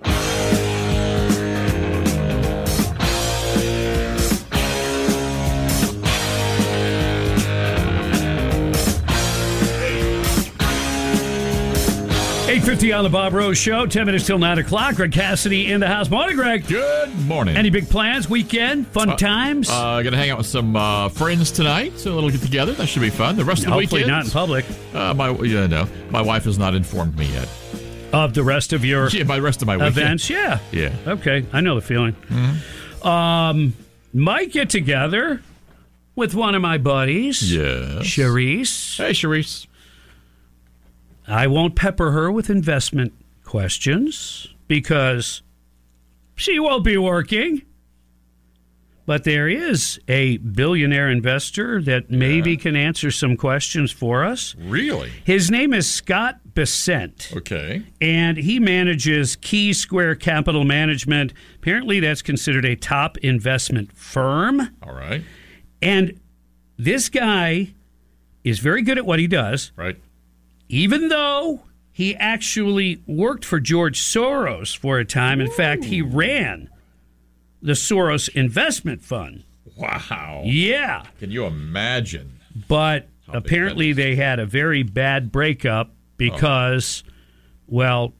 Eight 12.48 12.62
fifty 12.62 12.92
on 12.92 13.02
the 13.02 13.10
Bob 13.10 13.32
Rose 13.32 13.58
Show. 13.58 13.86
Ten 13.86 14.06
minutes 14.06 14.24
till 14.24 14.38
nine 14.38 14.58
o'clock. 14.58 14.94
Greg 14.94 15.10
Cassidy 15.10 15.72
in 15.72 15.80
the 15.80 15.88
house. 15.88 16.08
Morning, 16.08 16.36
Greg. 16.36 16.64
Good 16.68 17.12
morning. 17.26 17.56
Any 17.56 17.70
big 17.70 17.88
plans? 17.90 18.30
Weekend? 18.30 18.86
Fun 18.88 19.16
times? 19.16 19.68
Uh, 19.68 20.00
gonna 20.02 20.16
hang 20.16 20.30
out 20.30 20.38
with 20.38 20.46
some 20.46 20.76
uh, 20.76 21.08
friends 21.08 21.50
tonight, 21.50 21.98
so 21.98 22.12
a 22.12 22.14
little 22.14 22.30
get 22.30 22.42
together. 22.42 22.72
That 22.74 22.86
should 22.86 23.02
be 23.02 23.10
fun. 23.10 23.36
The 23.36 23.44
rest 23.44 23.60
of 23.62 23.66
the 23.66 23.72
Hopefully 23.72 24.02
weekend, 24.02 24.16
not 24.16 24.24
in 24.26 24.30
public. 24.30 24.64
Uh, 24.94 25.12
my, 25.14 25.30
yeah, 25.40 25.66
no, 25.66 25.88
my 26.10 26.22
wife 26.22 26.44
has 26.44 26.56
not 26.56 26.74
informed 26.76 27.18
me 27.18 27.26
yet. 27.26 27.48
Of 28.12 28.32
the 28.34 28.44
rest 28.44 28.72
of 28.72 28.84
your 28.84 29.08
Yeah, 29.08 29.24
by 29.24 29.36
the 29.36 29.42
rest 29.42 29.60
of 29.60 29.66
my 29.66 29.76
weekend. 29.76 29.96
events? 29.98 30.30
Yeah. 30.30 30.60
Yeah. 30.70 30.94
Okay, 31.04 31.44
I 31.52 31.60
know 31.60 31.74
the 31.74 31.80
feeling. 31.84 32.12
Mm-hmm. 32.28 33.06
Um, 33.08 33.74
might 34.14 34.52
get 34.52 34.70
together 34.70 35.42
with 36.14 36.34
one 36.36 36.54
of 36.54 36.62
my 36.62 36.78
buddies. 36.78 37.52
Yes. 37.52 38.04
Charisse. 38.06 38.98
Hey, 38.98 39.10
Charisse. 39.10 39.66
I 41.28 41.46
won't 41.46 41.74
pepper 41.76 42.10
her 42.12 42.30
with 42.30 42.50
investment 42.50 43.12
questions 43.44 44.48
because 44.68 45.42
she 46.34 46.58
won't 46.58 46.84
be 46.84 46.96
working. 46.96 47.62
But 49.06 49.22
there 49.22 49.48
is 49.48 50.00
a 50.08 50.38
billionaire 50.38 51.08
investor 51.08 51.80
that 51.82 52.10
maybe 52.10 52.56
can 52.56 52.74
answer 52.74 53.12
some 53.12 53.36
questions 53.36 53.92
for 53.92 54.24
us. 54.24 54.56
Really? 54.58 55.12
His 55.22 55.48
name 55.48 55.72
is 55.72 55.88
Scott 55.88 56.40
Bessent. 56.54 57.32
Okay. 57.36 57.84
And 58.00 58.36
he 58.36 58.58
manages 58.58 59.36
Key 59.36 59.72
Square 59.74 60.16
Capital 60.16 60.64
Management. 60.64 61.32
Apparently, 61.54 62.00
that's 62.00 62.20
considered 62.20 62.64
a 62.64 62.74
top 62.74 63.16
investment 63.18 63.96
firm. 63.96 64.60
All 64.82 64.94
right. 64.94 65.22
And 65.80 66.18
this 66.76 67.08
guy 67.08 67.74
is 68.42 68.58
very 68.58 68.82
good 68.82 68.98
at 68.98 69.06
what 69.06 69.20
he 69.20 69.28
does, 69.28 69.70
Right. 69.76 69.98
Even 70.68 71.08
though 71.08 71.62
he 71.96 72.14
actually 72.16 73.00
worked 73.06 73.42
for 73.42 73.58
George 73.58 73.98
Soros 73.98 74.76
for 74.76 74.98
a 74.98 75.04
time. 75.06 75.40
In 75.40 75.50
fact, 75.50 75.84
he 75.84 76.02
ran 76.02 76.68
the 77.62 77.72
Soros 77.72 78.28
Investment 78.36 79.00
Fund. 79.00 79.44
Wow. 79.78 80.42
Yeah. 80.44 81.06
Can 81.18 81.30
you 81.30 81.46
imagine? 81.46 82.38
But 82.68 83.08
How 83.26 83.38
apparently, 83.38 83.94
they 83.94 84.14
had 84.14 84.38
a 84.38 84.44
very 84.44 84.82
bad 84.82 85.32
breakup 85.32 85.88
because, 86.18 87.02
uh-huh. 87.06 87.14
well, 87.68 88.12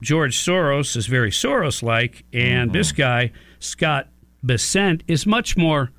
George 0.00 0.38
Soros 0.38 0.96
is 0.96 1.08
very 1.08 1.32
Soros 1.32 1.82
like, 1.82 2.24
and 2.32 2.72
this 2.72 2.92
uh-huh. 2.92 2.98
guy, 2.98 3.32
Scott 3.58 4.10
Bessent, 4.44 5.02
is 5.08 5.26
much 5.26 5.56
more 5.56 5.90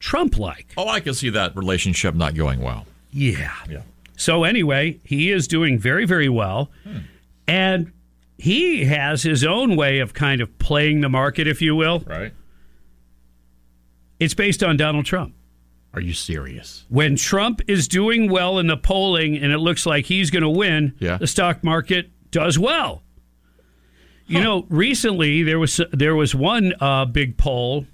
Trump 0.00 0.36
like. 0.36 0.74
Oh, 0.76 0.86
I 0.86 1.00
can 1.00 1.14
see 1.14 1.30
that 1.30 1.56
relationship 1.56 2.14
not 2.14 2.34
going 2.34 2.60
well. 2.60 2.84
Yeah. 3.10 3.54
Yeah. 3.70 3.80
So, 4.16 4.44
anyway, 4.44 5.00
he 5.04 5.30
is 5.30 5.46
doing 5.46 5.78
very, 5.78 6.04
very 6.06 6.28
well. 6.28 6.70
And 7.46 7.92
he 8.38 8.84
has 8.86 9.22
his 9.22 9.44
own 9.44 9.76
way 9.76 9.98
of 10.00 10.12
kind 10.14 10.40
of 10.40 10.58
playing 10.58 11.00
the 11.02 11.08
market, 11.08 11.46
if 11.46 11.60
you 11.62 11.76
will. 11.76 12.00
Right. 12.00 12.32
It's 14.18 14.34
based 14.34 14.62
on 14.62 14.76
Donald 14.76 15.04
Trump. 15.04 15.34
Are 15.94 16.00
you 16.00 16.12
serious? 16.12 16.84
when 16.90 17.16
Trump 17.16 17.62
is 17.68 17.88
doing 17.88 18.30
well 18.30 18.58
in 18.58 18.66
the 18.66 18.76
polling 18.76 19.34
and 19.38 19.50
it 19.50 19.56
looks 19.58 19.86
like 19.86 20.04
he's 20.04 20.30
going 20.30 20.42
to 20.42 20.48
win, 20.48 20.94
Yeah. 20.98 21.16
the 21.16 21.26
stock 21.26 21.64
market 21.64 22.10
does 22.30 22.58
well. 22.58 23.02
You 24.26 24.40
know, 24.42 24.66
recently 24.68 25.42
there 25.44 25.58
was 25.58 25.80
there 25.92 26.14
was 26.16 26.34
one 26.34 26.74
uh, 26.80 27.04
big 27.06 27.38
poll 27.38 27.86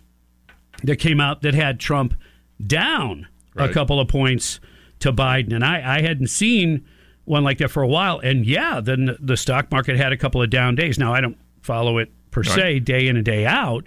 that 0.82 0.96
came 0.96 1.20
out 1.20 1.42
that 1.42 1.54
had 1.54 1.78
Trump 1.78 2.14
down 2.66 3.28
Right. 3.54 3.70
a 3.70 3.72
couple 3.72 4.00
of 4.00 4.08
points 4.08 4.58
to 5.02 5.12
Biden, 5.12 5.54
and 5.54 5.64
I, 5.64 5.98
I 5.98 6.02
hadn't 6.02 6.28
seen 6.28 6.84
one 7.24 7.44
like 7.44 7.58
that 7.58 7.70
for 7.70 7.82
a 7.82 7.88
while. 7.88 8.18
And 8.18 8.44
yeah, 8.44 8.80
then 8.80 9.16
the 9.20 9.36
stock 9.36 9.70
market 9.70 9.96
had 9.96 10.12
a 10.12 10.16
couple 10.16 10.42
of 10.42 10.50
down 10.50 10.74
days. 10.74 10.98
Now 10.98 11.12
I 11.14 11.20
don't 11.20 11.38
follow 11.60 11.98
it 11.98 12.10
per 12.30 12.42
se 12.42 12.80
day 12.80 13.08
in 13.08 13.16
and 13.16 13.24
day 13.24 13.46
out, 13.46 13.86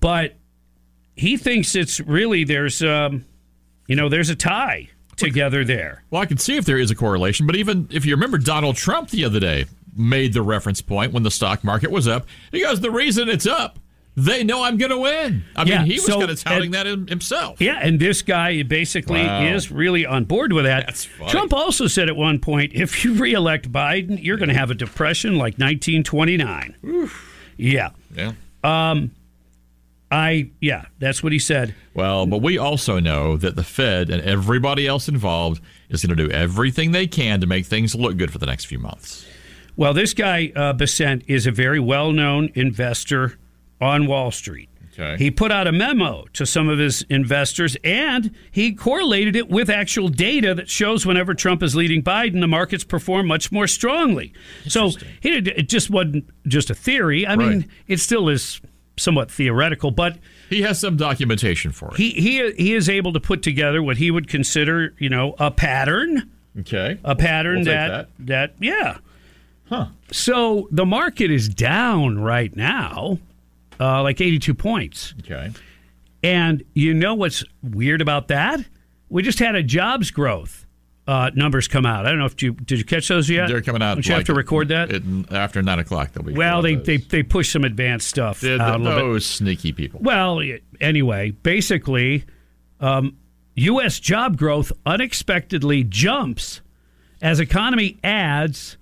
but 0.00 0.36
he 1.16 1.36
thinks 1.36 1.74
it's 1.74 2.00
really 2.00 2.44
there's 2.44 2.82
um, 2.82 3.24
you 3.86 3.96
know 3.96 4.08
there's 4.08 4.30
a 4.30 4.36
tie 4.36 4.88
together 5.16 5.64
there. 5.64 6.04
Well, 6.10 6.22
I 6.22 6.26
can 6.26 6.38
see 6.38 6.56
if 6.56 6.64
there 6.64 6.78
is 6.78 6.90
a 6.90 6.94
correlation, 6.94 7.46
but 7.46 7.56
even 7.56 7.88
if 7.90 8.06
you 8.06 8.14
remember 8.14 8.38
Donald 8.38 8.76
Trump 8.76 9.10
the 9.10 9.24
other 9.24 9.40
day 9.40 9.66
made 9.98 10.32
the 10.32 10.42
reference 10.42 10.80
point 10.80 11.12
when 11.12 11.24
the 11.24 11.30
stock 11.30 11.64
market 11.64 11.90
was 11.90 12.06
up. 12.06 12.26
He 12.52 12.62
goes, 12.62 12.80
"The 12.80 12.90
reason 12.90 13.28
it's 13.28 13.46
up, 13.46 13.78
they 14.18 14.44
know 14.44 14.62
I'm 14.64 14.76
going 14.76 14.90
to 14.90 14.98
win." 14.98 15.44
I 15.56 15.64
Yeah, 15.64 15.78
mean, 15.78 15.86
he 15.86 15.94
was 15.94 16.06
so- 16.06 16.18
kind 16.18 16.30
of 16.30 16.42
touting 16.42 16.74
and- 16.74 17.06
that 17.06 17.08
himself. 17.10 17.60
Yeah, 17.60 17.78
and 17.80 17.98
this 18.00 18.22
guy 18.22 18.62
basically 18.62 19.22
Wow. 19.22 19.44
is 19.54 19.70
really 19.70 20.04
on 20.06 20.24
board 20.24 20.52
with 20.52 20.64
that. 20.64 21.06
Trump 21.28 21.52
also 21.52 21.86
said 21.86 22.08
at 22.08 22.16
one 22.16 22.38
point, 22.38 22.72
if 22.74 23.04
you 23.04 23.14
reelect 23.14 23.70
Biden, 23.72 24.22
you're 24.22 24.36
going 24.36 24.48
to 24.50 24.54
have 24.54 24.70
a 24.70 24.74
depression 24.74 25.32
like 25.36 25.58
1929. 25.58 26.74
Oof. 26.84 27.34
Yeah. 27.56 27.90
Yeah. 28.16 28.32
Um, 28.64 29.12
I 30.10 30.48
yeah, 30.60 30.86
that's 30.98 31.22
what 31.22 31.32
he 31.32 31.38
said. 31.38 31.74
Well, 31.92 32.24
but 32.24 32.40
we 32.40 32.56
also 32.56 32.98
know 32.98 33.36
that 33.36 33.56
the 33.56 33.62
Fed 33.64 34.08
and 34.08 34.22
everybody 34.22 34.86
else 34.86 35.06
involved 35.08 35.60
is 35.90 36.02
going 36.04 36.16
to 36.16 36.24
do 36.28 36.30
everything 36.30 36.92
they 36.92 37.06
can 37.06 37.40
to 37.42 37.46
make 37.46 37.66
things 37.66 37.94
look 37.94 38.16
good 38.16 38.30
for 38.32 38.38
the 38.38 38.46
next 38.46 38.64
few 38.64 38.78
months. 38.78 39.26
Well, 39.76 39.92
this 39.92 40.14
guy 40.14 40.50
uh, 40.56 40.72
Bessent 40.72 41.24
is 41.28 41.46
a 41.46 41.50
very 41.52 41.78
well-known 41.78 42.50
investor 42.54 43.36
on 43.80 44.06
Wall 44.06 44.30
Street. 44.30 44.68
Okay. 44.98 45.16
He 45.16 45.30
put 45.30 45.52
out 45.52 45.68
a 45.68 45.72
memo 45.72 46.24
to 46.32 46.44
some 46.44 46.68
of 46.68 46.78
his 46.80 47.02
investors 47.08 47.76
and 47.84 48.34
he 48.50 48.72
correlated 48.74 49.36
it 49.36 49.48
with 49.48 49.70
actual 49.70 50.08
data 50.08 50.54
that 50.56 50.68
shows 50.68 51.06
whenever 51.06 51.34
Trump 51.34 51.62
is 51.62 51.76
leading 51.76 52.02
Biden, 52.02 52.40
the 52.40 52.48
markets 52.48 52.82
perform 52.82 53.28
much 53.28 53.52
more 53.52 53.68
strongly. 53.68 54.32
So 54.66 54.90
he 55.20 55.40
did, 55.40 55.48
it 55.48 55.68
just 55.68 55.88
wasn't 55.88 56.28
just 56.48 56.68
a 56.70 56.74
theory. 56.74 57.24
I 57.24 57.36
mean, 57.36 57.68
it 57.86 58.00
still 58.00 58.28
is 58.28 58.60
somewhat 58.96 59.30
theoretical, 59.30 59.92
but 59.92 60.18
He 60.50 60.62
has 60.62 60.80
some 60.80 60.96
documentation 60.96 61.70
for 61.70 61.90
it. 61.90 61.96
he, 61.98 62.10
he 62.10 62.50
he 62.54 62.74
is 62.74 62.88
able 62.88 63.12
to 63.12 63.20
put 63.20 63.42
together 63.42 63.80
what 63.80 63.98
he 63.98 64.10
would 64.10 64.26
consider, 64.26 64.94
you 64.98 65.08
know, 65.08 65.36
a 65.38 65.52
pattern, 65.52 66.28
okay. 66.58 66.98
a 67.04 67.14
pattern 67.14 67.58
We'll 67.58 67.64
take 67.66 67.74
that, 67.74 68.08
that 68.18 68.54
yeah. 68.58 68.98
Huh. 69.68 69.86
So 70.10 70.66
the 70.72 70.84
market 70.86 71.30
is 71.30 71.48
down 71.48 72.18
right 72.18 72.56
now, 72.56 73.18
uh, 73.80 74.02
like 74.02 74.20
82 74.20 74.54
points. 74.54 75.14
Okay. 75.20 75.50
And 76.22 76.64
you 76.74 76.94
know 76.94 77.14
what's 77.14 77.44
weird 77.62 78.00
about 78.00 78.28
that? 78.28 78.60
We 79.08 79.22
just 79.22 79.38
had 79.38 79.54
a 79.54 79.62
jobs 79.62 80.10
growth 80.10 80.66
uh, 81.08 81.30
numbers 81.34 81.68
come 81.68 81.86
out. 81.86 82.04
I 82.04 82.10
don't 82.10 82.18
know 82.18 82.26
if 82.26 82.40
you 82.42 82.52
did 82.52 82.78
you 82.78 82.84
catch 82.84 83.08
those 83.08 83.30
yet. 83.30 83.48
They're 83.48 83.62
coming 83.62 83.80
out. 83.80 83.94
Don't 83.94 84.06
you 84.06 84.14
have 84.14 84.24
to 84.24 84.34
record 84.34 84.68
that? 84.68 84.92
it- 84.92 85.02
after 85.32 85.62
nine 85.62 85.78
o'clock. 85.78 86.12
They'll 86.12 86.22
be. 86.22 86.34
well, 86.34 86.60
they, 86.60 86.74
those. 86.74 86.86
they 86.86 86.96
they 86.98 87.22
push 87.22 87.50
some 87.50 87.64
advanced 87.64 88.08
stuff 88.08 88.40
They're 88.40 88.60
out 88.60 88.78
a 88.78 88.82
little 88.82 88.98
bit. 88.98 89.04
those 89.06 89.24
sneaky 89.26 89.72
people. 89.72 90.00
Well, 90.02 90.42
anyway, 90.82 91.30
basically, 91.30 92.24
um, 92.78 93.16
U.S. 93.54 93.98
job 93.98 94.36
growth 94.36 94.70
unexpectedly 94.84 95.82
jumps 95.82 96.60
as 97.22 97.40
economy 97.40 97.98
adds 98.04 98.76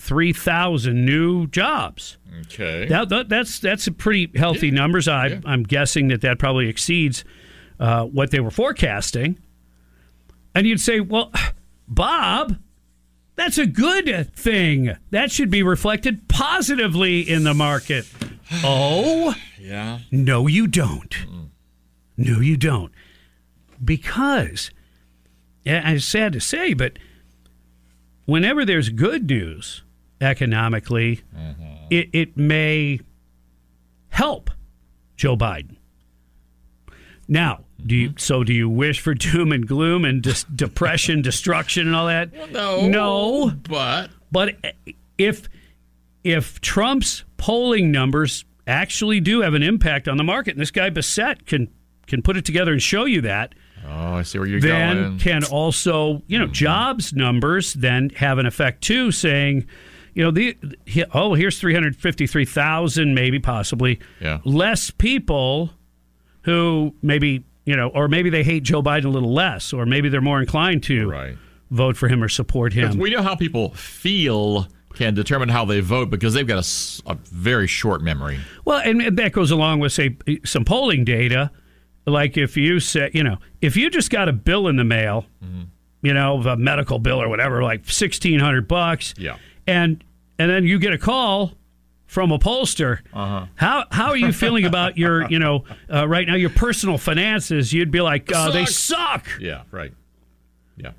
353,000 0.00 1.04
new 1.04 1.46
jobs. 1.48 2.16
Okay. 2.42 2.86
That, 2.86 3.08
that, 3.10 3.28
that's 3.28 3.58
that's 3.60 3.86
a 3.86 3.92
pretty 3.92 4.30
healthy 4.38 4.70
numbers. 4.70 5.06
I, 5.08 5.40
I'm 5.44 5.62
guessing 5.62 6.08
that 6.08 6.20
that 6.22 6.38
probably 6.38 6.68
exceeds 6.68 7.24
uh, 7.78 8.04
what 8.04 8.30
they 8.30 8.40
were 8.40 8.50
forecasting. 8.50 9.38
And 10.54 10.66
you'd 10.66 10.80
say, 10.80 11.00
well, 11.00 11.30
Bob, 11.88 12.56
that's 13.36 13.58
a 13.58 13.66
good 13.66 14.34
thing. 14.34 14.96
That 15.10 15.30
should 15.30 15.50
be 15.50 15.62
reflected 15.62 16.28
positively 16.28 17.20
in 17.20 17.44
the 17.44 17.54
market. 17.54 18.06
Oh, 18.64 19.32
yeah. 19.60 20.00
no, 20.10 20.48
you 20.48 20.66
don't. 20.66 21.14
No, 22.16 22.40
you 22.40 22.56
don't. 22.56 22.90
because, 23.84 24.72
and 25.64 25.96
it's 25.96 26.04
sad 26.04 26.32
to 26.32 26.40
say, 26.40 26.74
but 26.74 26.98
whenever 28.24 28.64
there's 28.64 28.88
good 28.88 29.28
news 29.30 29.84
economically, 30.20 31.20
mm-hmm. 31.36 31.86
it, 31.90 32.10
it 32.12 32.36
may 32.36 33.00
help 34.08 34.50
Joe 35.16 35.36
Biden. 35.36 35.76
Now, 37.28 37.60
do 37.86 37.94
you, 37.94 38.08
mm-hmm. 38.08 38.18
so 38.18 38.44
do 38.44 38.52
you 38.52 38.68
wish 38.68 39.00
for 39.00 39.14
doom 39.14 39.52
and 39.52 39.66
gloom 39.66 40.04
and 40.04 40.22
dis- 40.22 40.44
depression, 40.54 41.22
destruction, 41.22 41.86
and 41.86 41.96
all 41.96 42.06
that? 42.06 42.32
no, 42.52 42.86
no. 42.88 43.50
but 43.68 44.10
But 44.32 44.56
if 45.16 45.48
if 46.24 46.60
Trump's 46.60 47.24
polling 47.36 47.90
numbers 47.90 48.44
actually 48.66 49.20
do 49.20 49.40
have 49.40 49.54
an 49.54 49.62
impact 49.62 50.08
on 50.08 50.16
the 50.16 50.24
market, 50.24 50.52
and 50.52 50.60
this 50.60 50.70
guy 50.70 50.90
Bessent 50.90 51.46
can 51.46 51.68
can 52.06 52.22
put 52.22 52.36
it 52.36 52.44
together 52.44 52.72
and 52.72 52.82
show 52.82 53.04
you 53.04 53.20
that, 53.22 53.54
oh, 53.86 54.14
I 54.14 54.22
see 54.22 54.38
where 54.38 54.48
you're 54.48 54.60
then 54.60 54.96
going. 54.96 55.18
can 55.18 55.44
also 55.44 56.22
you 56.26 56.38
know 56.38 56.46
mm-hmm. 56.46 56.52
jobs 56.52 57.12
numbers 57.12 57.74
then 57.74 58.10
have 58.10 58.38
an 58.38 58.46
effect 58.46 58.82
too, 58.82 59.10
saying. 59.12 59.66
You 60.14 60.24
know 60.24 60.30
the 60.30 60.56
he- 60.86 61.04
oh 61.14 61.34
here's 61.34 61.58
three 61.58 61.74
hundred 61.74 61.96
fifty 61.96 62.26
three 62.26 62.44
thousand 62.44 63.14
maybe 63.14 63.38
possibly 63.38 63.98
Yeah. 64.20 64.38
less 64.44 64.90
people 64.90 65.70
who 66.42 66.94
maybe 67.02 67.44
you 67.64 67.76
know 67.76 67.88
or 67.88 68.08
maybe 68.08 68.30
they 68.30 68.42
hate 68.42 68.62
Joe 68.62 68.82
Biden 68.82 69.04
a 69.04 69.08
little 69.08 69.32
less 69.32 69.72
or 69.72 69.86
maybe 69.86 70.08
they're 70.08 70.20
more 70.20 70.40
inclined 70.40 70.82
to 70.84 71.08
Right. 71.08 71.36
vote 71.70 71.96
for 71.96 72.08
him 72.08 72.22
or 72.22 72.28
support 72.28 72.72
him. 72.72 72.98
we 72.98 73.10
know 73.10 73.22
how 73.22 73.34
people 73.34 73.70
feel 73.74 74.66
can 74.94 75.14
determine 75.14 75.48
how 75.48 75.64
they 75.64 75.78
vote 75.80 76.10
because 76.10 76.34
they've 76.34 76.46
got 76.46 76.66
a 77.06 77.14
very 77.30 77.68
short 77.68 78.02
memory. 78.02 78.40
Well, 78.64 78.78
and 78.84 79.16
that 79.18 79.30
goes 79.32 79.52
along 79.52 79.78
with 79.78 79.92
say 79.92 80.16
some 80.44 80.64
polling 80.64 81.04
data. 81.04 81.52
Like 82.06 82.36
if 82.36 82.56
you 82.56 82.80
say, 82.80 83.08
you 83.14 83.22
know, 83.22 83.36
if 83.60 83.76
you 83.76 83.88
just 83.88 84.10
got 84.10 84.28
a 84.28 84.32
bill 84.32 84.66
in 84.66 84.76
the 84.76 84.84
mail, 84.84 85.26
Mm-hmm. 85.44 85.62
you 86.02 86.12
know, 86.12 86.40
a 86.42 86.56
medical 86.56 86.98
bill 86.98 87.22
or 87.22 87.28
whatever, 87.28 87.62
like 87.62 87.88
sixteen 87.88 88.40
hundred 88.40 88.66
bucks, 88.66 89.14
Yeah. 89.16 89.36
And 89.66 90.02
and 90.38 90.50
then 90.50 90.64
you 90.64 90.78
get 90.78 90.92
a 90.92 90.98
call 90.98 91.52
from 92.06 92.32
a 92.32 92.38
pollster. 92.38 93.00
Uh-huh. 93.12 93.46
How 93.54 93.84
how 93.90 94.08
are 94.08 94.16
you 94.16 94.32
feeling 94.32 94.64
about 94.64 94.96
your, 94.98 95.28
you 95.30 95.38
know, 95.38 95.64
uh, 95.92 96.08
right 96.08 96.26
now 96.26 96.34
your 96.34 96.50
personal 96.50 96.98
finances? 96.98 97.72
You'd 97.72 97.90
be 97.90 98.00
like, 98.00 98.32
uh, 98.34 98.50
they 98.50 98.64
Suck. 98.66 99.26
suck. 99.28 99.40
Yeah, 99.40 99.62
right. 99.70 99.92
Yeah. 100.76 100.92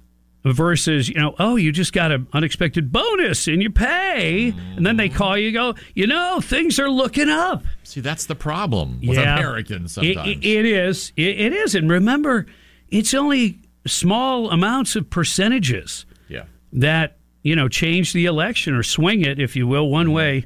Versus, 0.45 1.09
you 1.09 1.16
know, 1.16 1.36
oh, 1.38 1.55
you 1.55 1.72
just 1.72 1.91
got 1.93 2.12
an 2.12 2.28
unexpected 2.34 2.91
bonus 2.91 3.47
in 3.47 3.62
your 3.62 3.72
pay, 3.72 4.55
and 4.76 4.86
then 4.86 4.97
they 4.97 5.09
call 5.09 5.38
you, 5.38 5.51
go, 5.51 5.76
you 5.93 6.07
know, 6.07 6.39
things 6.41 6.80
are 6.80 6.89
looking 6.89 7.30
up. 7.30 7.64
See, 7.84 7.99
that's 7.99 8.26
the 8.26 8.36
problem 8.36 9.01
with 9.05 9.18
Yeah. 9.18 9.38
Americans 9.38 9.91
It- 9.97 10.16
sometimes. 10.16 10.30
it- 10.30 10.45
it 10.45 10.66
is. 10.66 11.12
It, 11.18 11.39
it 11.39 11.53
is. 11.53 11.76
And 11.76 11.89
remember, 11.91 12.45
it's 12.89 13.14
only 13.14 13.59
small 13.86 14.49
amounts 14.49 14.95
of 14.95 15.09
percentages 15.09 16.05
yeah. 16.30 16.43
that, 16.74 17.18
you 17.43 17.55
know, 17.55 17.67
change 17.67 18.13
the 18.13 18.25
election 18.25 18.75
or 18.75 18.83
swing 18.83 19.21
it, 19.21 19.39
if 19.39 19.55
you 19.55 19.67
will, 19.67 19.89
one 19.89 20.07
mm-hmm. 20.07 20.15
way 20.15 20.45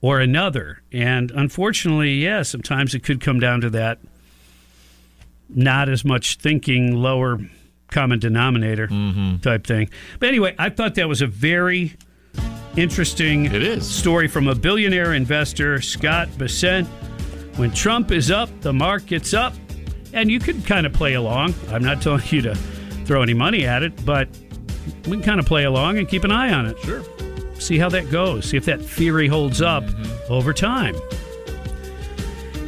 or 0.00 0.20
another. 0.20 0.82
And 0.92 1.30
unfortunately, 1.30 2.14
yeah, 2.14 2.42
sometimes 2.42 2.94
it 2.94 3.02
could 3.02 3.20
come 3.20 3.40
down 3.40 3.60
to 3.62 3.70
that 3.70 3.98
not 5.54 5.88
as 5.88 6.04
much 6.04 6.36
thinking, 6.36 6.96
lower 6.96 7.38
common 7.88 8.18
denominator 8.18 8.88
mm-hmm. 8.88 9.36
type 9.38 9.66
thing. 9.66 9.90
But 10.18 10.30
anyway, 10.30 10.54
I 10.58 10.70
thought 10.70 10.94
that 10.96 11.08
was 11.08 11.20
a 11.20 11.26
very 11.26 11.94
interesting 12.76 13.46
It 13.46 13.62
is. 13.62 13.86
story 13.88 14.28
from 14.28 14.48
a 14.48 14.54
billionaire 14.54 15.12
investor, 15.12 15.80
Scott 15.80 16.28
Bessent. 16.38 16.86
When 17.56 17.70
Trump 17.70 18.10
is 18.10 18.30
up, 18.30 18.48
the 18.62 18.72
market's 18.72 19.34
up. 19.34 19.54
And 20.14 20.30
you 20.30 20.40
could 20.40 20.64
kind 20.66 20.86
of 20.86 20.92
play 20.92 21.14
along. 21.14 21.54
I'm 21.68 21.82
not 21.82 22.02
telling 22.02 22.22
you 22.30 22.42
to 22.42 22.54
throw 23.04 23.22
any 23.22 23.34
money 23.34 23.66
at 23.66 23.82
it, 23.82 24.04
but 24.04 24.28
we 25.04 25.12
can 25.12 25.22
kind 25.22 25.40
of 25.40 25.46
play 25.46 25.64
along 25.64 25.98
and 25.98 26.08
keep 26.08 26.24
an 26.24 26.30
eye 26.30 26.52
on 26.52 26.66
it. 26.66 26.78
Sure. 26.80 27.02
See 27.54 27.78
how 27.78 27.88
that 27.90 28.10
goes. 28.10 28.46
See 28.46 28.56
if 28.56 28.64
that 28.64 28.80
theory 28.80 29.28
holds 29.28 29.62
up 29.62 29.84
mm-hmm. 29.84 30.32
over 30.32 30.52
time. 30.52 30.96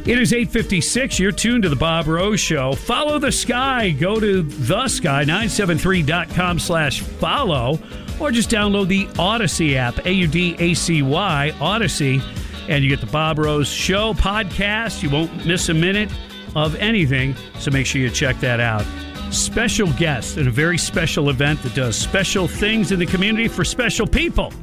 It 0.05 0.19
is 0.19 0.33
856. 0.33 1.19
You're 1.19 1.31
tuned 1.31 1.63
to 1.63 1.69
the 1.69 1.75
Bob 1.75 2.07
Rose 2.07 2.39
Show. 2.39 2.75
Follow 2.75 3.17
the 3.17 3.31
sky. 3.31 3.89
Go 3.89 4.19
to 4.19 4.43
the 4.43 4.83
sky973.com 4.83 6.59
slash 6.59 7.01
follow 7.01 7.79
or 8.19 8.31
just 8.31 8.49
download 8.49 8.87
the 8.87 9.07
Audacy 9.15 9.75
app, 9.75 10.05
A-U-D-A-C-Y, 10.05 11.53
Audacy, 11.55 12.21
and 12.69 12.83
you 12.83 12.89
get 12.89 13.01
the 13.01 13.11
Bob 13.11 13.39
Rose 13.39 13.67
Show 13.67 14.13
podcast. 14.13 15.01
You 15.01 15.09
won't 15.09 15.45
miss 15.45 15.69
a 15.69 15.73
minute 15.73 16.11
of 16.55 16.75
anything, 16.75 17.35
so 17.59 17.71
make 17.71 17.85
sure 17.85 18.01
you 18.01 18.09
check 18.09 18.39
that 18.39 18.59
out. 18.59 18.85
Special 19.31 19.91
guest 19.93 20.37
and 20.37 20.47
a 20.47 20.51
very 20.51 20.77
special 20.77 21.29
event 21.29 21.61
that 21.63 21.75
does 21.75 21.95
special 21.95 22.47
things 22.47 22.91
in 22.91 22.99
the 22.99 23.05
community 23.05 23.47
for 23.47 23.65
special 23.65 24.07
people. 24.07 24.53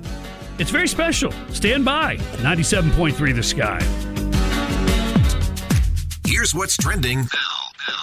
It's 0.59 0.71
very 0.71 0.89
special. 0.89 1.33
Stand 1.51 1.85
by. 1.85 2.17
97.3 2.39 3.35
The 3.35 3.43
Sky. 3.43 3.81
Here's 6.27 6.55
what's 6.55 6.77
trending 6.77 7.27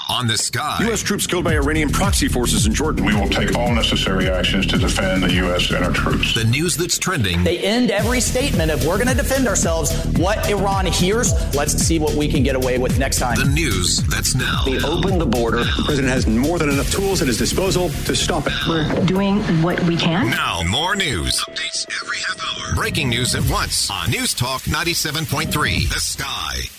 on 0.10 0.28
the 0.28 0.38
sky. 0.38 0.78
U.S. 0.82 1.02
troops 1.02 1.28
killed 1.28 1.44
by 1.44 1.54
Iranian 1.54 1.90
proxy 1.90 2.28
forces 2.28 2.66
in 2.66 2.74
Jordan. 2.74 3.06
We 3.06 3.14
will 3.14 3.30
take 3.30 3.56
all 3.56 3.74
necessary 3.74 4.30
actions 4.30 4.66
to 4.68 4.78
defend 4.78 5.24
the 5.24 5.32
U.S. 5.34 5.70
and 5.72 5.86
our 5.86 5.92
troops. 5.94 6.34
The 6.34 6.46
news 6.46 6.76
that's 6.76 6.98
trending 6.98 7.44
They 7.44 7.60
end 7.60 7.92
every 7.92 8.20
statement 8.20 8.72
of 8.72 8.86
we're 8.86 8.98
going 8.98 9.08
to 9.08 9.16
defend 9.16 9.48
ourselves. 9.48 9.96
What 10.18 10.50
Iran 10.50 10.86
hears, 10.88 11.34
let's 11.56 11.74
see 11.74 12.00
what 12.00 12.16
we 12.16 12.28
can 12.28 12.44
get 12.44 12.56
away 12.56 12.78
with 12.78 12.98
next 12.98 13.20
time. 13.20 13.38
The 13.38 13.46
news 13.46 14.02
that's 14.08 14.36
now. 14.36 14.64
They 14.66 14.82
open 14.84 15.20
the 15.20 15.26
border. 15.26 15.60
The 15.60 15.84
president 15.86 16.14
has 16.14 16.28
more 16.28 16.58
than 16.58 16.70
enough 16.70 16.92
tools 16.92 17.22
at 17.22 17.28
his 17.28 17.38
disposal 17.38 17.90
to 17.90 18.16
stop 18.16 18.48
it. 18.48 18.54
We're 18.68 19.06
doing 19.06 19.40
what 19.62 19.80
we 19.84 19.96
can. 19.96 20.30
Now, 20.30 20.64
more 20.64 20.96
news. 20.96 21.44
Updates 21.46 21.86
every 22.02 22.18
half 22.18 22.40
hour. 22.42 22.76
Breaking 22.76 23.10
news 23.10 23.36
at 23.36 23.48
once 23.50 23.90
on 23.90 24.10
News 24.10 24.34
Talk 24.34 24.62
97.3. 24.64 25.90
The 25.90 26.00
Sky. 26.00 26.79